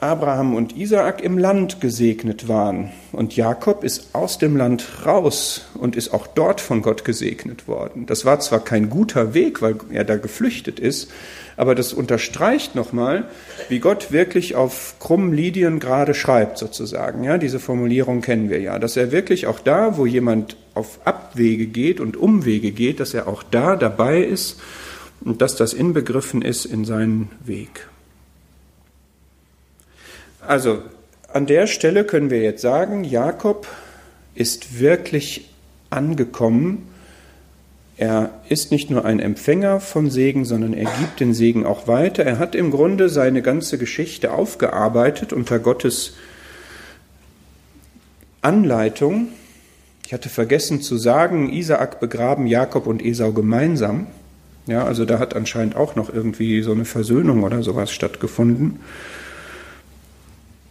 Abraham 0.00 0.54
und 0.54 0.76
Isaak 0.76 1.24
im 1.24 1.38
Land 1.38 1.80
gesegnet 1.80 2.46
waren. 2.46 2.90
Und 3.10 3.34
Jakob 3.34 3.82
ist 3.82 4.14
aus 4.14 4.38
dem 4.38 4.56
Land 4.56 5.04
raus 5.04 5.66
und 5.74 5.96
ist 5.96 6.14
auch 6.14 6.28
dort 6.28 6.60
von 6.60 6.82
Gott 6.82 7.04
gesegnet 7.04 7.66
worden. 7.66 8.06
Das 8.06 8.24
war 8.24 8.38
zwar 8.38 8.60
kein 8.60 8.90
guter 8.90 9.34
Weg, 9.34 9.60
weil 9.60 9.74
er 9.90 10.04
da 10.04 10.16
geflüchtet 10.16 10.78
ist, 10.78 11.10
aber 11.56 11.74
das 11.74 11.92
unterstreicht 11.92 12.76
nochmal, 12.76 13.24
wie 13.68 13.80
Gott 13.80 14.12
wirklich 14.12 14.54
auf 14.54 14.94
krummen 15.00 15.32
Lidien 15.32 15.80
gerade 15.80 16.14
schreibt, 16.14 16.58
sozusagen. 16.58 17.24
Ja, 17.24 17.36
diese 17.36 17.58
Formulierung 17.58 18.20
kennen 18.20 18.50
wir 18.50 18.60
ja. 18.60 18.78
Dass 18.78 18.96
er 18.96 19.10
wirklich 19.10 19.48
auch 19.48 19.58
da, 19.58 19.96
wo 19.96 20.06
jemand 20.06 20.56
auf 20.74 21.00
Abwege 21.04 21.66
geht 21.66 21.98
und 21.98 22.16
Umwege 22.16 22.70
geht, 22.70 23.00
dass 23.00 23.14
er 23.14 23.26
auch 23.26 23.42
da 23.42 23.74
dabei 23.74 24.22
ist 24.22 24.60
und 25.24 25.42
dass 25.42 25.56
das 25.56 25.72
inbegriffen 25.72 26.42
ist 26.42 26.66
in 26.66 26.84
seinen 26.84 27.30
Weg. 27.44 27.88
Also 30.48 30.78
an 31.30 31.44
der 31.44 31.66
Stelle 31.66 32.04
können 32.04 32.30
wir 32.30 32.40
jetzt 32.40 32.62
sagen, 32.62 33.04
Jakob 33.04 33.66
ist 34.34 34.80
wirklich 34.80 35.50
angekommen. 35.90 36.88
Er 37.98 38.30
ist 38.48 38.72
nicht 38.72 38.88
nur 38.88 39.04
ein 39.04 39.20
Empfänger 39.20 39.78
von 39.78 40.08
Segen, 40.10 40.46
sondern 40.46 40.72
er 40.72 40.86
gibt 40.86 41.20
den 41.20 41.34
Segen 41.34 41.66
auch 41.66 41.86
weiter. 41.86 42.24
Er 42.24 42.38
hat 42.38 42.54
im 42.54 42.70
Grunde 42.70 43.10
seine 43.10 43.42
ganze 43.42 43.76
Geschichte 43.76 44.32
aufgearbeitet 44.32 45.34
unter 45.34 45.58
Gottes 45.58 46.14
Anleitung. 48.40 49.28
Ich 50.06 50.14
hatte 50.14 50.30
vergessen 50.30 50.80
zu 50.80 50.96
sagen, 50.96 51.52
Isaak 51.52 52.00
begraben 52.00 52.46
Jakob 52.46 52.86
und 52.86 53.04
Esau 53.04 53.32
gemeinsam. 53.32 54.06
Ja, 54.66 54.84
also 54.84 55.04
da 55.04 55.18
hat 55.18 55.36
anscheinend 55.36 55.76
auch 55.76 55.94
noch 55.94 56.10
irgendwie 56.10 56.62
so 56.62 56.72
eine 56.72 56.86
Versöhnung 56.86 57.42
oder 57.42 57.62
sowas 57.62 57.92
stattgefunden. 57.92 58.80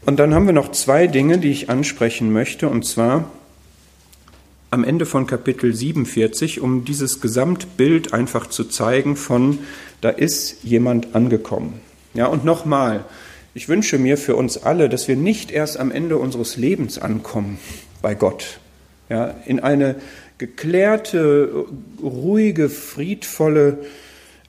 Und 0.07 0.19
dann 0.19 0.33
haben 0.33 0.45
wir 0.45 0.53
noch 0.53 0.71
zwei 0.71 1.07
Dinge, 1.07 1.37
die 1.37 1.51
ich 1.51 1.69
ansprechen 1.69 2.31
möchte, 2.31 2.69
und 2.69 2.85
zwar 2.85 3.29
am 4.71 4.85
Ende 4.85 5.05
von 5.05 5.27
Kapitel 5.27 5.75
47, 5.75 6.61
um 6.61 6.85
dieses 6.85 7.19
Gesamtbild 7.19 8.13
einfach 8.13 8.47
zu 8.47 8.63
zeigen 8.63 9.17
von, 9.17 9.59
da 9.99 10.07
ist 10.07 10.63
jemand 10.63 11.13
angekommen. 11.13 11.81
Ja, 12.13 12.27
und 12.27 12.45
nochmal, 12.45 13.03
ich 13.53 13.67
wünsche 13.67 13.97
mir 13.97 14.17
für 14.17 14.37
uns 14.37 14.57
alle, 14.57 14.87
dass 14.87 15.09
wir 15.09 15.17
nicht 15.17 15.51
erst 15.51 15.77
am 15.77 15.91
Ende 15.91 16.17
unseres 16.17 16.55
Lebens 16.55 16.97
ankommen 16.97 17.59
bei 18.01 18.15
Gott. 18.15 18.61
Ja, 19.09 19.35
in 19.45 19.59
eine 19.59 19.97
geklärte, 20.37 21.65
ruhige, 22.01 22.69
friedvolle, 22.69 23.79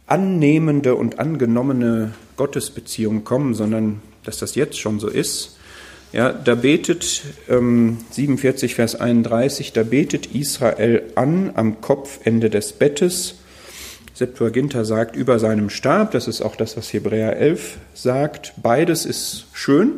annehmende 0.07 0.95
und 0.95 1.19
angenommene 1.19 2.13
Gottesbeziehung 2.37 3.25
kommen, 3.25 3.55
sondern 3.55 4.03
dass 4.29 4.37
das 4.37 4.55
jetzt 4.55 4.79
schon 4.79 5.01
so 5.01 5.09
ist. 5.09 5.57
Ja, 6.13 6.33
da 6.33 6.55
betet 6.55 7.23
ähm, 7.49 7.97
47 8.11 8.75
Vers 8.75 8.95
31, 8.95 9.73
da 9.73 9.85
betet 9.85 10.35
Israel 10.35 11.03
an 11.15 11.53
am 11.55 11.81
Kopfende 11.81 12.51
des 12.51 12.75
Bettes. 12.75 13.37
Septuaginta 14.13 14.85
sagt 14.85 15.17
über 15.17 15.39
seinem 15.39 15.71
Stab, 15.71 16.11
das 16.11 16.29
ist 16.29 16.43
auch 16.43 16.57
das, 16.57 16.77
was 16.77 16.93
Hebräer 16.93 17.39
11 17.39 17.79
sagt. 17.95 18.53
Beides 18.63 19.07
ist 19.07 19.47
schön. 19.55 19.93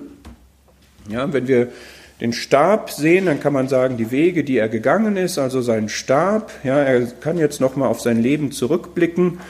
Ja, 1.08 1.32
wenn 1.32 1.48
wir 1.48 1.72
den 2.20 2.32
Stab 2.32 2.92
sehen, 2.92 3.26
dann 3.26 3.40
kann 3.40 3.52
man 3.52 3.66
sagen, 3.66 3.96
die 3.96 4.12
Wege, 4.12 4.44
die 4.44 4.58
er 4.58 4.68
gegangen 4.68 5.16
ist, 5.16 5.38
also 5.38 5.60
sein 5.60 5.88
Stab, 5.88 6.52
ja, 6.62 6.78
er 6.78 7.06
kann 7.06 7.36
jetzt 7.36 7.60
nochmal 7.60 7.88
auf 7.88 8.00
sein 8.00 8.22
Leben 8.22 8.52
zurückblicken 8.52 9.40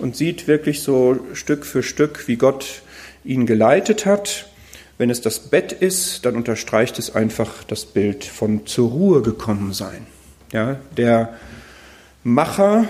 und 0.00 0.16
sieht 0.16 0.48
wirklich 0.48 0.82
so 0.82 1.20
Stück 1.34 1.64
für 1.64 1.84
Stück, 1.84 2.26
wie 2.26 2.36
Gott 2.36 2.82
ihn 3.24 3.46
geleitet 3.46 4.06
hat. 4.06 4.46
Wenn 4.96 5.10
es 5.10 5.20
das 5.20 5.40
Bett 5.40 5.72
ist, 5.72 6.24
dann 6.24 6.36
unterstreicht 6.36 6.98
es 6.98 7.14
einfach 7.14 7.64
das 7.64 7.84
Bild 7.84 8.24
von 8.24 8.66
zur 8.66 8.90
Ruhe 8.90 9.22
gekommen 9.22 9.72
sein. 9.72 10.06
Ja, 10.52 10.78
der 10.96 11.34
Macher, 12.22 12.86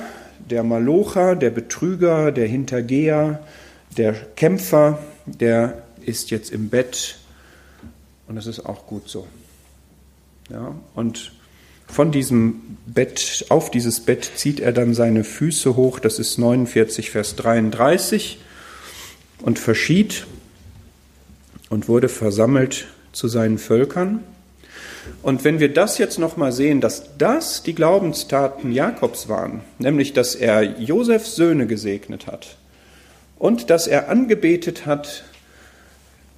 der 0.51 0.63
Malocher, 0.65 1.35
der 1.35 1.51
Betrüger, 1.51 2.31
der 2.31 2.47
Hintergeher, 2.47 3.41
der 3.97 4.13
Kämpfer, 4.13 4.99
der 5.25 5.83
ist 6.05 6.31
jetzt 6.31 6.53
im 6.53 6.69
Bett 6.69 7.17
und 8.29 8.37
das 8.37 8.47
ist 8.47 8.67
auch 8.67 8.87
gut 8.87 9.09
so. 9.09 9.27
Ja, 10.51 10.75
und 10.95 11.33
von 11.87 12.13
diesem 12.13 12.77
Bett, 12.87 13.47
auf 13.49 13.71
dieses 13.71 14.01
Bett 14.01 14.31
zieht 14.37 14.61
er 14.61 14.73
dann 14.73 14.95
seine 14.95 15.25
Füße 15.25 15.77
hoch, 15.77 15.99
das 15.99 16.19
ist 16.19 16.39
49, 16.39 17.11
Vers 17.11 17.37
33 17.37 18.39
und 19.45 19.59
verschied 19.59 20.27
und 21.69 21.87
wurde 21.87 22.09
versammelt 22.09 22.87
zu 23.13 23.29
seinen 23.29 23.59
Völkern. 23.59 24.25
Und 25.23 25.45
wenn 25.45 25.61
wir 25.61 25.73
das 25.73 25.99
jetzt 25.99 26.19
nochmal 26.19 26.51
sehen, 26.51 26.81
dass 26.81 27.19
das 27.19 27.63
die 27.63 27.75
Glaubenstaten 27.75 28.73
Jakobs 28.73 29.29
waren, 29.29 29.61
nämlich 29.79 30.15
dass 30.15 30.35
er 30.35 30.63
Josefs 30.63 31.37
Söhne 31.37 31.67
gesegnet 31.67 32.27
hat 32.27 32.57
und 33.39 33.69
dass 33.69 33.87
er 33.87 34.09
angebetet 34.09 34.87
hat 34.87 35.25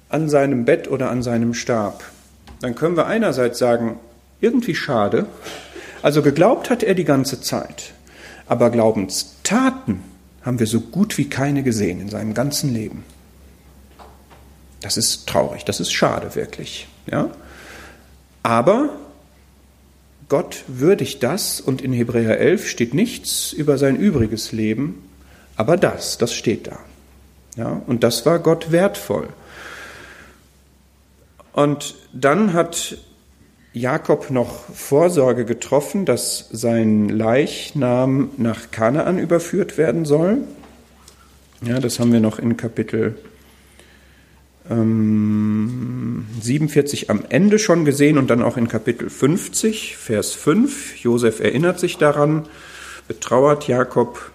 an 0.09 0.27
seinem 0.27 0.65
Bett 0.65 0.89
oder 0.89 1.09
an 1.09 1.23
seinem 1.23 1.53
Stab, 1.53 2.03
dann 2.59 2.75
können 2.75 2.97
wir 2.97 3.07
einerseits 3.07 3.57
sagen, 3.57 3.99
irgendwie 4.41 4.75
schade, 4.75 5.27
also 6.01 6.21
geglaubt 6.21 6.69
hat 6.69 6.83
er 6.83 6.93
die 6.93 7.05
ganze 7.05 7.39
Zeit, 7.39 7.93
aber 8.47 8.69
Glaubenstaten 8.69 10.01
haben 10.43 10.59
wir 10.59 10.67
so 10.67 10.79
gut 10.79 11.17
wie 11.17 11.29
keine 11.29 11.63
gesehen 11.63 12.01
in 12.01 12.09
seinem 12.09 12.33
ganzen 12.33 12.73
Leben. 12.73 13.03
Das 14.81 14.97
ist 14.97 15.27
traurig, 15.27 15.65
das 15.65 15.79
ist 15.79 15.91
schade 15.91 16.35
wirklich. 16.35 16.87
Ja? 17.09 17.29
Aber 18.43 18.89
Gott 20.29 20.63
würdigt 20.67 21.23
das 21.23 21.59
und 21.61 21.81
in 21.81 21.93
Hebräer 21.93 22.39
11 22.39 22.67
steht 22.67 22.93
nichts 22.93 23.53
über 23.53 23.77
sein 23.77 23.95
übriges 23.95 24.51
Leben, 24.51 25.09
aber 25.55 25.77
das, 25.77 26.17
das 26.17 26.33
steht 26.33 26.67
da. 26.67 26.79
Ja? 27.55 27.81
Und 27.87 28.03
das 28.03 28.25
war 28.25 28.39
Gott 28.39 28.71
wertvoll. 28.71 29.29
Und 31.53 31.95
dann 32.13 32.53
hat 32.53 32.97
Jakob 33.73 34.31
noch 34.31 34.65
Vorsorge 34.73 35.45
getroffen, 35.45 36.05
dass 36.05 36.49
sein 36.51 37.09
Leichnam 37.09 38.29
nach 38.37 38.71
Kanaan 38.71 39.19
überführt 39.19 39.77
werden 39.77 40.05
soll. 40.05 40.39
Ja, 41.61 41.79
das 41.79 41.99
haben 41.99 42.11
wir 42.11 42.19
noch 42.19 42.39
in 42.39 42.57
Kapitel 42.57 43.15
ähm, 44.69 46.25
47 46.41 47.09
am 47.09 47.23
Ende 47.29 47.59
schon 47.59 47.85
gesehen 47.85 48.17
und 48.17 48.29
dann 48.29 48.41
auch 48.41 48.57
in 48.57 48.67
Kapitel 48.67 49.09
50, 49.09 49.97
Vers 49.97 50.33
5. 50.33 50.97
Josef 50.97 51.39
erinnert 51.39 51.79
sich 51.79 51.97
daran, 51.97 52.47
betrauert 53.07 53.67
Jakob 53.67 54.31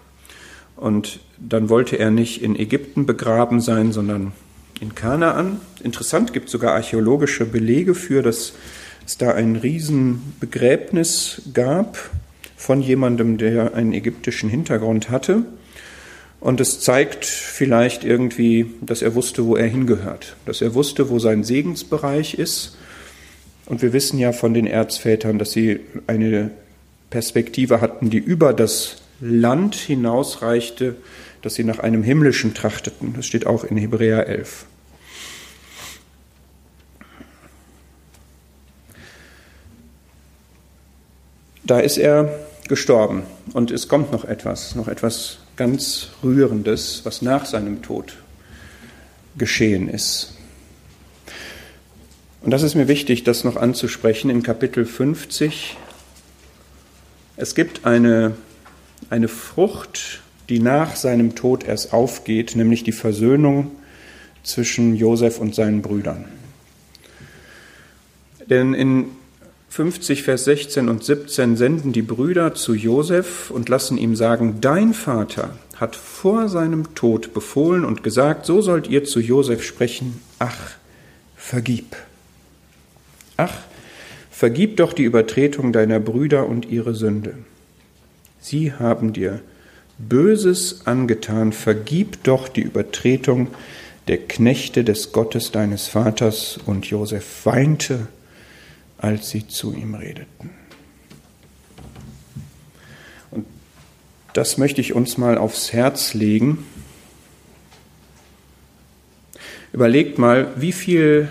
und 0.75 1.19
dann 1.37 1.69
wollte 1.69 1.97
er 1.97 2.11
nicht 2.11 2.41
in 2.41 2.55
Ägypten 2.55 3.05
begraben 3.05 3.61
sein, 3.61 3.91
sondern 3.91 4.33
in 4.79 4.95
Kanaan. 4.95 5.61
Interessant, 5.83 6.33
gibt 6.33 6.49
sogar 6.49 6.73
archäologische 6.73 7.45
Belege 7.45 7.95
für, 7.95 8.21
dass 8.21 8.53
es 9.05 9.17
da 9.17 9.33
ein 9.33 9.55
Riesenbegräbnis 9.55 11.41
gab 11.53 11.97
von 12.55 12.81
jemandem, 12.81 13.37
der 13.37 13.73
einen 13.73 13.93
ägyptischen 13.93 14.49
Hintergrund 14.49 15.09
hatte. 15.09 15.43
Und 16.39 16.59
es 16.59 16.81
zeigt 16.81 17.25
vielleicht 17.25 18.03
irgendwie, 18.03 18.65
dass 18.81 19.01
er 19.01 19.15
wusste, 19.15 19.45
wo 19.45 19.55
er 19.55 19.67
hingehört, 19.67 20.35
dass 20.45 20.61
er 20.61 20.73
wusste, 20.73 21.09
wo 21.09 21.19
sein 21.19 21.43
Segensbereich 21.43 22.33
ist. 22.35 22.77
Und 23.65 23.81
wir 23.81 23.93
wissen 23.93 24.19
ja 24.19 24.33
von 24.33 24.53
den 24.53 24.67
Erzvätern, 24.67 25.39
dass 25.39 25.51
sie 25.51 25.79
eine 26.07 26.51
Perspektive 27.09 27.79
hatten, 27.79 28.09
die 28.09 28.17
über 28.17 28.53
das 28.53 29.03
Land 29.21 29.75
hinausreichte, 29.75 30.95
dass 31.41 31.55
sie 31.55 31.63
nach 31.63 31.79
einem 31.79 32.03
himmlischen 32.03 32.53
trachteten. 32.53 33.13
Das 33.15 33.25
steht 33.25 33.45
auch 33.45 33.63
in 33.63 33.77
Hebräer 33.77 34.27
11. 34.27 34.65
da 41.63 41.79
ist 41.79 41.97
er 41.97 42.39
gestorben 42.67 43.23
und 43.53 43.71
es 43.71 43.87
kommt 43.87 44.11
noch 44.11 44.25
etwas, 44.25 44.75
noch 44.75 44.87
etwas 44.87 45.39
ganz 45.55 46.09
Rührendes, 46.23 47.01
was 47.03 47.21
nach 47.21 47.45
seinem 47.45 47.81
Tod 47.81 48.17
geschehen 49.37 49.89
ist. 49.89 50.33
Und 52.41 52.51
das 52.51 52.63
ist 52.63 52.75
mir 52.75 52.87
wichtig, 52.87 53.23
das 53.23 53.43
noch 53.43 53.55
anzusprechen 53.55 54.29
in 54.29 54.43
Kapitel 54.43 54.85
50. 54.85 55.77
Es 57.37 57.55
gibt 57.55 57.85
eine, 57.85 58.35
eine 59.09 59.29
Frucht, 59.29 60.21
die 60.49 60.59
nach 60.59 60.95
seinem 60.95 61.35
Tod 61.35 61.63
erst 61.63 61.93
aufgeht, 61.93 62.55
nämlich 62.55 62.83
die 62.83 62.91
Versöhnung 62.91 63.71
zwischen 64.43 64.95
Josef 64.95 65.39
und 65.39 65.55
seinen 65.55 65.81
Brüdern. 65.81 66.25
Denn 68.49 68.73
in 68.73 69.05
50, 69.73 70.21
Vers 70.21 70.43
16 70.43 70.87
und 70.87 71.03
17 71.03 71.57
senden 71.57 71.93
die 71.93 72.03
Brüder 72.03 72.53
zu 72.53 72.75
Josef 72.75 73.49
und 73.49 73.69
lassen 73.69 73.97
ihm 73.97 74.15
sagen, 74.15 74.61
dein 74.61 74.93
Vater 74.93 75.57
hat 75.77 75.95
vor 75.95 76.47
seinem 76.47 76.93
Tod 76.93 77.33
befohlen 77.33 77.83
und 77.83 78.03
gesagt, 78.03 78.45
so 78.45 78.61
sollt 78.61 78.87
ihr 78.87 79.03
zu 79.03 79.19
Josef 79.19 79.63
sprechen, 79.63 80.21
ach, 80.37 80.75
vergib. 81.35 81.95
Ach, 83.35 83.63
vergib 84.29 84.77
doch 84.77 84.93
die 84.93 85.05
Übertretung 85.05 85.73
deiner 85.73 85.99
Brüder 85.99 86.45
und 86.47 86.69
ihre 86.69 86.93
Sünde. 86.93 87.33
Sie 88.39 88.73
haben 88.73 89.11
dir 89.11 89.41
Böses 89.97 90.85
angetan, 90.85 91.51
vergib 91.51 92.23
doch 92.23 92.47
die 92.47 92.61
Übertretung 92.61 93.47
der 94.07 94.19
Knechte 94.19 94.83
des 94.83 95.13
Gottes 95.13 95.51
deines 95.51 95.87
Vaters. 95.87 96.59
Und 96.63 96.85
Josef 96.85 97.43
weinte 97.47 98.07
als 99.03 99.31
sie 99.31 99.45
zu 99.45 99.73
ihm 99.73 99.95
redeten. 99.95 100.49
Und 103.31 103.45
das 104.31 104.57
möchte 104.57 104.79
ich 104.79 104.93
uns 104.93 105.17
mal 105.17 105.37
aufs 105.37 105.73
Herz 105.73 106.13
legen. 106.13 106.65
Überlegt 109.73 110.19
mal, 110.19 110.53
wie 110.55 110.71
viel 110.71 111.27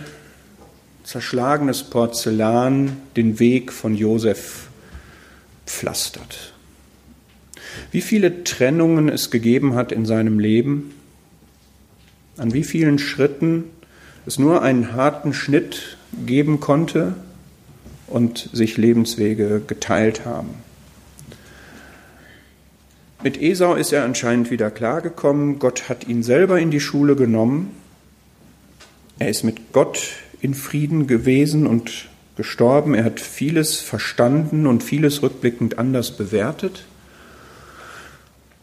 zerschlagenes 1.03 1.85
Porzellan 1.85 2.99
den 3.17 3.39
Weg 3.39 3.73
von 3.73 3.95
Josef 3.95 4.69
pflastert. 5.65 6.53
Wie 7.91 8.03
viele 8.03 8.45
Trennungen 8.45 9.09
es 9.09 9.31
gegeben 9.31 9.77
hat 9.77 9.93
in 9.93 10.05
seinem 10.05 10.39
Leben, 10.39 10.95
an 12.37 12.53
wie 12.53 12.65
vielen 12.65 12.99
Schritten 12.99 13.65
es 14.27 14.39
nur 14.39 14.61
einen 14.61 14.93
harten 14.93 15.33
Schnitt 15.33 15.97
geben 16.27 16.61
konnte, 16.61 17.15
und 18.13 18.51
sich 18.53 18.77
Lebenswege 18.77 19.63
geteilt 19.67 20.25
haben. 20.25 20.51
Mit 23.23 23.41
Esau 23.41 23.75
ist 23.75 23.93
er 23.93 24.05
anscheinend 24.05 24.51
wieder 24.51 24.71
klargekommen. 24.71 25.59
Gott 25.61 25.89
hat 25.89 26.09
ihn 26.09 26.23
selber 26.23 26.59
in 26.59 26.71
die 26.71 26.81
Schule 26.81 27.15
genommen. 27.15 27.71
Er 29.19 29.29
ist 29.29 29.45
mit 29.45 29.73
Gott 29.73 30.01
in 30.41 30.55
Frieden 30.55 31.07
gewesen 31.07 31.67
und 31.67 32.09
gestorben. 32.37 32.95
Er 32.95 33.05
hat 33.05 33.21
vieles 33.21 33.77
verstanden 33.81 34.67
und 34.67 34.83
vieles 34.83 35.23
rückblickend 35.23 35.79
anders 35.79 36.17
bewertet. 36.17 36.85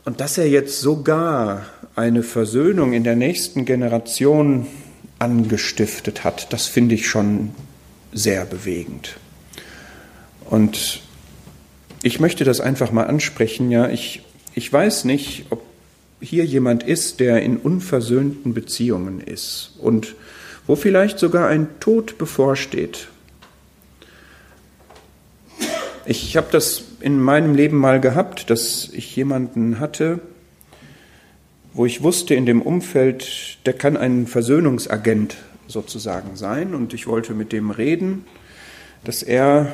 Und 0.03 0.19
dass 0.19 0.37
er 0.37 0.49
jetzt 0.49 0.81
sogar 0.81 1.65
eine 1.95 2.23
Versöhnung 2.23 2.91
in 2.91 3.05
der 3.05 3.15
nächsten 3.15 3.63
Generation 3.63 4.67
angestiftet 5.19 6.23
hat, 6.23 6.51
das 6.51 6.67
finde 6.67 6.95
ich 6.95 7.07
schon 7.07 7.51
sehr 8.11 8.45
bewegend. 8.45 9.17
Und 10.49 11.01
ich 12.01 12.19
möchte 12.19 12.43
das 12.43 12.59
einfach 12.59 12.91
mal 12.91 13.05
ansprechen. 13.05 13.69
Ja, 13.69 13.87
ich, 13.87 14.23
ich 14.55 14.71
weiß 14.73 15.05
nicht, 15.05 15.45
ob 15.51 15.61
hier 16.21 16.43
jemand 16.43 16.81
ist, 16.81 17.19
der 17.19 17.43
in 17.43 17.57
unversöhnten 17.57 18.55
Beziehungen 18.55 19.21
ist 19.21 19.73
und 19.79 20.15
wo 20.65 20.75
vielleicht 20.75 21.19
sogar 21.19 21.47
ein 21.47 21.67
Tod 21.79 22.17
bevorsteht. 22.17 23.09
Ich 26.05 26.35
habe 26.35 26.47
das 26.51 26.83
in 26.99 27.21
meinem 27.21 27.53
Leben 27.53 27.77
mal 27.77 28.01
gehabt, 28.01 28.49
dass 28.49 28.89
ich 28.91 29.15
jemanden 29.15 29.79
hatte, 29.79 30.19
wo 31.73 31.85
ich 31.85 32.01
wusste 32.01 32.33
in 32.33 32.47
dem 32.47 32.63
Umfeld, 32.63 33.59
der 33.67 33.73
kann 33.73 33.95
ein 33.95 34.25
Versöhnungsagent 34.25 35.37
sozusagen 35.67 36.35
sein 36.35 36.73
und 36.73 36.95
ich 36.95 37.05
wollte 37.05 37.35
mit 37.35 37.51
dem 37.53 37.69
reden, 37.69 38.25
dass 39.03 39.21
er 39.21 39.71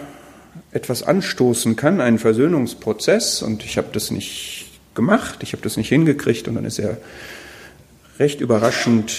etwas 0.72 1.04
anstoßen 1.04 1.76
kann, 1.76 2.02
einen 2.02 2.20
Versöhnungsprozess, 2.20 3.41
und 3.41 3.63
ich 3.63 3.78
habe 3.78 3.89
das 3.91 4.12
nicht 4.12 4.68
gemacht, 4.94 5.44
ich 5.44 5.54
habe 5.54 5.63
das 5.63 5.78
nicht 5.78 5.89
hingekriegt, 5.89 6.48
und 6.48 6.56
dann 6.56 6.65
ist 6.65 6.80
er 6.80 6.98
recht 8.20 8.41
überraschend 8.41 9.13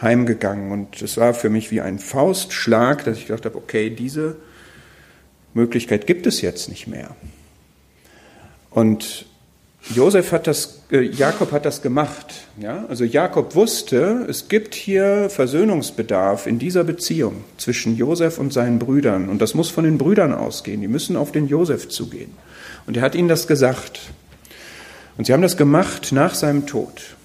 heimgegangen. 0.00 0.72
Und 0.72 1.02
es 1.02 1.16
war 1.16 1.34
für 1.34 1.50
mich 1.50 1.70
wie 1.70 1.80
ein 1.80 1.98
Faustschlag, 1.98 3.04
dass 3.04 3.18
ich 3.18 3.26
gedacht 3.26 3.44
habe, 3.44 3.56
okay, 3.56 3.90
diese 3.90 4.36
Möglichkeit 5.54 6.06
gibt 6.06 6.26
es 6.26 6.40
jetzt 6.40 6.68
nicht 6.68 6.86
mehr. 6.86 7.16
Und 8.70 9.26
Josef 9.94 10.32
hat 10.32 10.46
das, 10.46 10.80
äh, 10.90 11.00
Jakob 11.00 11.52
hat 11.52 11.64
das 11.64 11.80
gemacht. 11.80 12.34
Ja? 12.60 12.84
Also 12.88 13.04
Jakob 13.04 13.54
wusste, 13.54 14.26
es 14.28 14.48
gibt 14.48 14.74
hier 14.74 15.30
Versöhnungsbedarf 15.30 16.46
in 16.46 16.58
dieser 16.58 16.82
Beziehung 16.82 17.44
zwischen 17.56 17.96
Josef 17.96 18.38
und 18.38 18.52
seinen 18.52 18.78
Brüdern. 18.78 19.28
Und 19.28 19.40
das 19.40 19.54
muss 19.54 19.70
von 19.70 19.84
den 19.84 19.98
Brüdern 19.98 20.34
ausgehen. 20.34 20.80
Die 20.80 20.88
müssen 20.88 21.16
auf 21.16 21.30
den 21.30 21.46
Josef 21.46 21.88
zugehen. 21.88 22.32
Und 22.86 22.96
er 22.96 23.02
hat 23.02 23.14
ihnen 23.14 23.28
das 23.28 23.46
gesagt. 23.46 24.00
Und 25.16 25.26
sie 25.26 25.32
haben 25.32 25.42
das 25.42 25.56
gemacht 25.56 26.10
nach 26.12 26.34
seinem 26.34 26.66
Tod. 26.66 27.16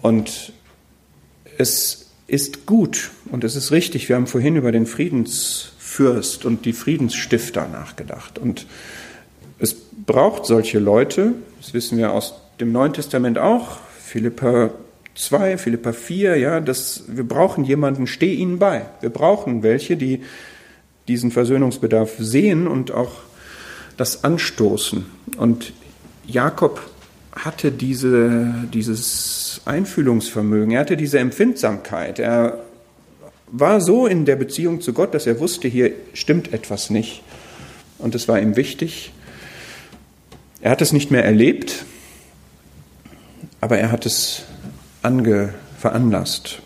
Und 0.00 0.52
es 1.58 2.06
ist 2.26 2.66
gut 2.66 3.10
und 3.30 3.44
es 3.44 3.56
ist 3.56 3.72
richtig. 3.72 4.08
Wir 4.08 4.16
haben 4.16 4.26
vorhin 4.26 4.56
über 4.56 4.72
den 4.72 4.86
Friedensfürst 4.86 6.44
und 6.44 6.64
die 6.64 6.72
Friedensstifter 6.72 7.68
nachgedacht. 7.68 8.38
Und 8.38 8.66
es 9.58 9.74
braucht 9.74 10.46
solche 10.46 10.78
Leute, 10.78 11.32
das 11.60 11.74
wissen 11.74 11.98
wir 11.98 12.12
aus 12.12 12.34
dem 12.60 12.72
Neuen 12.72 12.92
Testament 12.92 13.38
auch, 13.38 13.78
Philippa 13.98 14.70
2, 15.14 15.58
Philippa 15.58 15.92
4, 15.92 16.36
ja, 16.36 16.60
dass 16.60 17.04
wir 17.08 17.24
brauchen 17.24 17.64
jemanden, 17.64 18.06
steh 18.06 18.34
ihnen 18.34 18.58
bei. 18.58 18.86
Wir 19.00 19.10
brauchen 19.10 19.62
welche, 19.62 19.96
die 19.96 20.22
diesen 21.08 21.30
Versöhnungsbedarf 21.30 22.14
sehen 22.18 22.66
und 22.66 22.90
auch 22.90 23.12
das 23.96 24.24
anstoßen. 24.24 25.06
Und 25.36 25.72
Jakob 26.26 26.80
hatte 27.32 27.70
diese, 27.70 28.54
dieses 28.72 29.60
Einfühlungsvermögen, 29.64 30.72
er 30.72 30.80
hatte 30.80 30.96
diese 30.96 31.18
Empfindsamkeit. 31.18 32.18
Er 32.18 32.60
war 33.48 33.80
so 33.80 34.06
in 34.06 34.24
der 34.24 34.36
Beziehung 34.36 34.80
zu 34.80 34.92
Gott, 34.92 35.14
dass 35.14 35.26
er 35.26 35.38
wusste, 35.40 35.68
hier 35.68 35.92
stimmt 36.12 36.52
etwas 36.52 36.90
nicht. 36.90 37.22
Und 37.98 38.14
es 38.14 38.26
war 38.28 38.40
ihm 38.40 38.56
wichtig, 38.56 39.12
er 40.64 40.70
hat 40.70 40.80
es 40.80 40.94
nicht 40.94 41.10
mehr 41.10 41.22
erlebt, 41.22 41.84
aber 43.60 43.76
er 43.76 43.92
hat 43.92 44.06
es 44.06 44.44
ange, 45.02 45.52
veranlasst. 45.78 46.62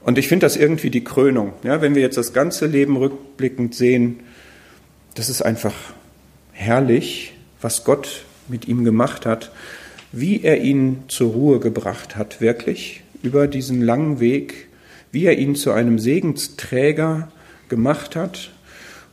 Und 0.00 0.16
ich 0.16 0.28
finde 0.28 0.46
das 0.46 0.56
irgendwie 0.56 0.90
die 0.90 1.02
Krönung. 1.02 1.54
Ja, 1.64 1.82
wenn 1.82 1.96
wir 1.96 2.02
jetzt 2.02 2.18
das 2.18 2.32
ganze 2.32 2.66
Leben 2.66 2.96
rückblickend 2.96 3.74
sehen, 3.74 4.20
das 5.16 5.28
ist 5.28 5.42
einfach 5.42 5.74
herrlich, 6.52 7.34
was 7.60 7.82
Gott 7.82 8.24
mit 8.46 8.68
ihm 8.68 8.84
gemacht 8.84 9.26
hat, 9.26 9.50
wie 10.12 10.42
er 10.44 10.60
ihn 10.60 11.02
zur 11.08 11.32
Ruhe 11.32 11.58
gebracht 11.58 12.14
hat, 12.14 12.40
wirklich 12.40 13.02
über 13.24 13.48
diesen 13.48 13.82
langen 13.82 14.20
Weg, 14.20 14.68
wie 15.10 15.24
er 15.24 15.36
ihn 15.36 15.56
zu 15.56 15.72
einem 15.72 15.98
Segensträger 15.98 17.28
gemacht 17.68 18.14
hat, 18.14 18.52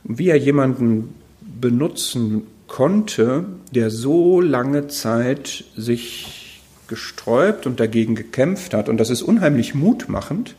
wie 0.04 0.28
er 0.28 0.36
jemanden 0.36 1.16
benutzen 1.40 2.46
konnte, 2.70 3.46
der 3.74 3.90
so 3.90 4.40
lange 4.40 4.86
Zeit 4.86 5.64
sich 5.76 6.62
gesträubt 6.86 7.66
und 7.66 7.80
dagegen 7.80 8.14
gekämpft 8.14 8.74
hat. 8.74 8.88
Und 8.88 8.98
das 8.98 9.10
ist 9.10 9.22
unheimlich 9.22 9.74
mutmachend. 9.74 10.54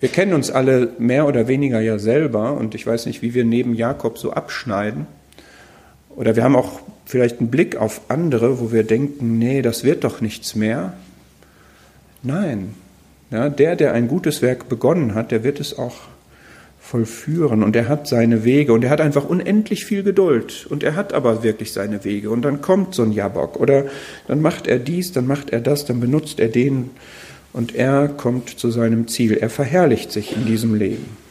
Wir 0.00 0.08
kennen 0.08 0.32
uns 0.32 0.50
alle 0.50 0.92
mehr 0.98 1.26
oder 1.26 1.48
weniger 1.48 1.80
ja 1.80 1.98
selber 1.98 2.54
und 2.54 2.74
ich 2.74 2.86
weiß 2.86 3.06
nicht, 3.06 3.20
wie 3.20 3.34
wir 3.34 3.44
neben 3.44 3.74
Jakob 3.74 4.18
so 4.18 4.32
abschneiden. 4.32 5.06
Oder 6.16 6.34
wir 6.34 6.44
haben 6.44 6.56
auch 6.56 6.80
vielleicht 7.04 7.40
einen 7.40 7.50
Blick 7.50 7.76
auf 7.76 8.00
andere, 8.08 8.60
wo 8.60 8.72
wir 8.72 8.84
denken, 8.84 9.38
nee, 9.38 9.60
das 9.60 9.84
wird 9.84 10.04
doch 10.04 10.22
nichts 10.22 10.54
mehr. 10.54 10.94
Nein, 12.22 12.74
ja, 13.30 13.50
der, 13.50 13.76
der 13.76 13.92
ein 13.92 14.08
gutes 14.08 14.40
Werk 14.40 14.68
begonnen 14.68 15.14
hat, 15.14 15.30
der 15.30 15.44
wird 15.44 15.60
es 15.60 15.78
auch 15.78 15.96
vollführen. 16.84 17.62
Und 17.62 17.74
er 17.74 17.88
hat 17.88 18.06
seine 18.06 18.44
Wege 18.44 18.72
und 18.72 18.84
er 18.84 18.90
hat 18.90 19.00
einfach 19.00 19.24
unendlich 19.24 19.86
viel 19.86 20.02
Geduld. 20.02 20.66
Und 20.68 20.82
er 20.82 20.94
hat 20.94 21.14
aber 21.14 21.42
wirklich 21.42 21.72
seine 21.72 22.04
Wege. 22.04 22.30
Und 22.30 22.42
dann 22.42 22.60
kommt 22.60 22.94
so 22.94 23.02
ein 23.02 23.12
Jabok 23.12 23.58
oder? 23.58 23.86
Dann 24.28 24.42
macht 24.42 24.66
er 24.66 24.78
dies, 24.78 25.12
dann 25.12 25.26
macht 25.26 25.50
er 25.50 25.60
das, 25.60 25.86
dann 25.86 26.00
benutzt 26.00 26.40
er 26.40 26.48
den. 26.48 26.90
Und 27.52 27.74
er 27.74 28.08
kommt 28.08 28.50
zu 28.50 28.70
seinem 28.70 29.08
Ziel. 29.08 29.32
Er 29.32 29.48
verherrlicht 29.48 30.12
sich 30.12 30.36
in 30.36 30.44
diesem 30.44 30.74
Leben. 30.74 31.23